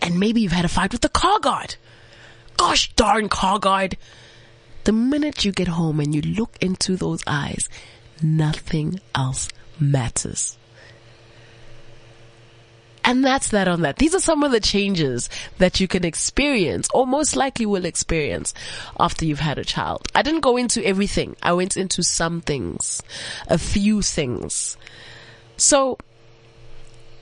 and 0.00 0.18
maybe 0.18 0.40
you've 0.40 0.52
had 0.52 0.64
a 0.64 0.68
fight 0.68 0.92
with 0.92 1.02
the 1.02 1.10
car 1.10 1.38
guard, 1.38 1.76
gosh 2.56 2.90
darn 2.94 3.28
car 3.28 3.58
guard, 3.58 3.98
the 4.84 4.92
minute 4.92 5.44
you 5.44 5.52
get 5.52 5.68
home 5.68 6.00
and 6.00 6.14
you 6.14 6.22
look 6.22 6.56
into 6.62 6.96
those 6.96 7.22
eyes, 7.26 7.68
nothing 8.22 9.00
else 9.14 9.50
matters. 9.78 10.56
And 13.04 13.24
that's 13.24 13.48
that 13.48 13.66
on 13.66 13.82
that. 13.82 13.96
These 13.96 14.14
are 14.14 14.20
some 14.20 14.42
of 14.42 14.52
the 14.52 14.60
changes 14.60 15.30
that 15.58 15.80
you 15.80 15.88
can 15.88 16.04
experience 16.04 16.88
or 16.92 17.06
most 17.06 17.34
likely 17.34 17.66
will 17.66 17.84
experience 17.84 18.52
after 18.98 19.24
you've 19.24 19.40
had 19.40 19.58
a 19.58 19.64
child. 19.64 20.06
I 20.14 20.22
didn't 20.22 20.40
go 20.40 20.56
into 20.56 20.84
everything. 20.84 21.36
I 21.42 21.52
went 21.52 21.76
into 21.76 22.02
some 22.02 22.40
things, 22.40 23.02
a 23.48 23.58
few 23.58 24.02
things. 24.02 24.76
So 25.56 25.98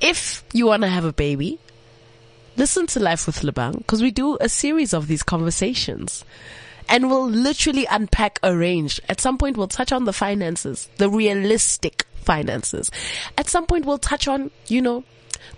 if 0.01 0.45
you 0.53 0.67
want 0.67 0.83
to 0.83 0.89
have 0.89 1.05
a 1.05 1.13
baby, 1.13 1.59
listen 2.57 2.87
to 2.89 3.01
Life 3.01 3.27
with 3.27 3.41
Lebang 3.43 3.79
because 3.79 4.03
we 4.03 4.11
do 4.11 4.37
a 4.41 4.49
series 4.49 4.93
of 4.93 5.07
these 5.07 5.23
conversations 5.23 6.25
and 6.89 7.11
we'll 7.11 7.29
literally 7.29 7.87
unpack 7.91 8.39
a 8.43 8.57
range. 8.57 9.01
At 9.09 9.21
some 9.21 9.39
point, 9.39 9.57
we'll 9.57 9.69
touch 9.69 9.93
on 9.93 10.05
the 10.05 10.13
finances, 10.13 10.89
the 10.97 11.11
realistic 11.11 12.07
finances. 12.23 12.91
At 13.37 13.49
some 13.49 13.67
point, 13.67 13.85
we'll 13.85 13.99
touch 13.99 14.27
on, 14.27 14.51
you 14.67 14.81
know, 14.81 15.05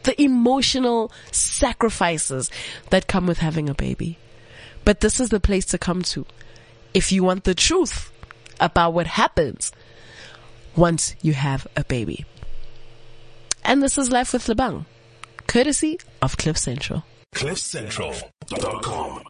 the 0.03 0.21
emotional 0.21 1.13
sacrifices 1.31 2.51
that 2.91 3.07
come 3.07 3.27
with 3.27 3.39
having 3.39 3.69
a 3.69 3.75
baby. 3.75 4.19
But 4.85 5.01
this 5.01 5.21
is 5.21 5.29
the 5.29 5.41
place 5.41 5.67
to 5.67 5.79
come 5.79 6.03
to 6.03 6.27
if 6.95 7.13
you 7.13 7.23
want 7.23 7.45
the 7.45 7.55
truth 7.55 8.11
about 8.59 8.95
what 8.95 9.07
happens 9.07 9.73
once 10.77 11.15
you 11.23 11.33
have 11.35 11.67
a 11.77 11.85
baby. 11.85 12.25
And 13.65 13.83
this 13.83 13.99
is 13.99 14.11
Life 14.11 14.33
with 14.33 14.47
Lebang, 14.47 14.87
courtesy 15.47 15.99
of 16.23 16.37
Cliff 16.37 16.57
Central. 16.59 17.05
CliffCentral.com 17.35 19.30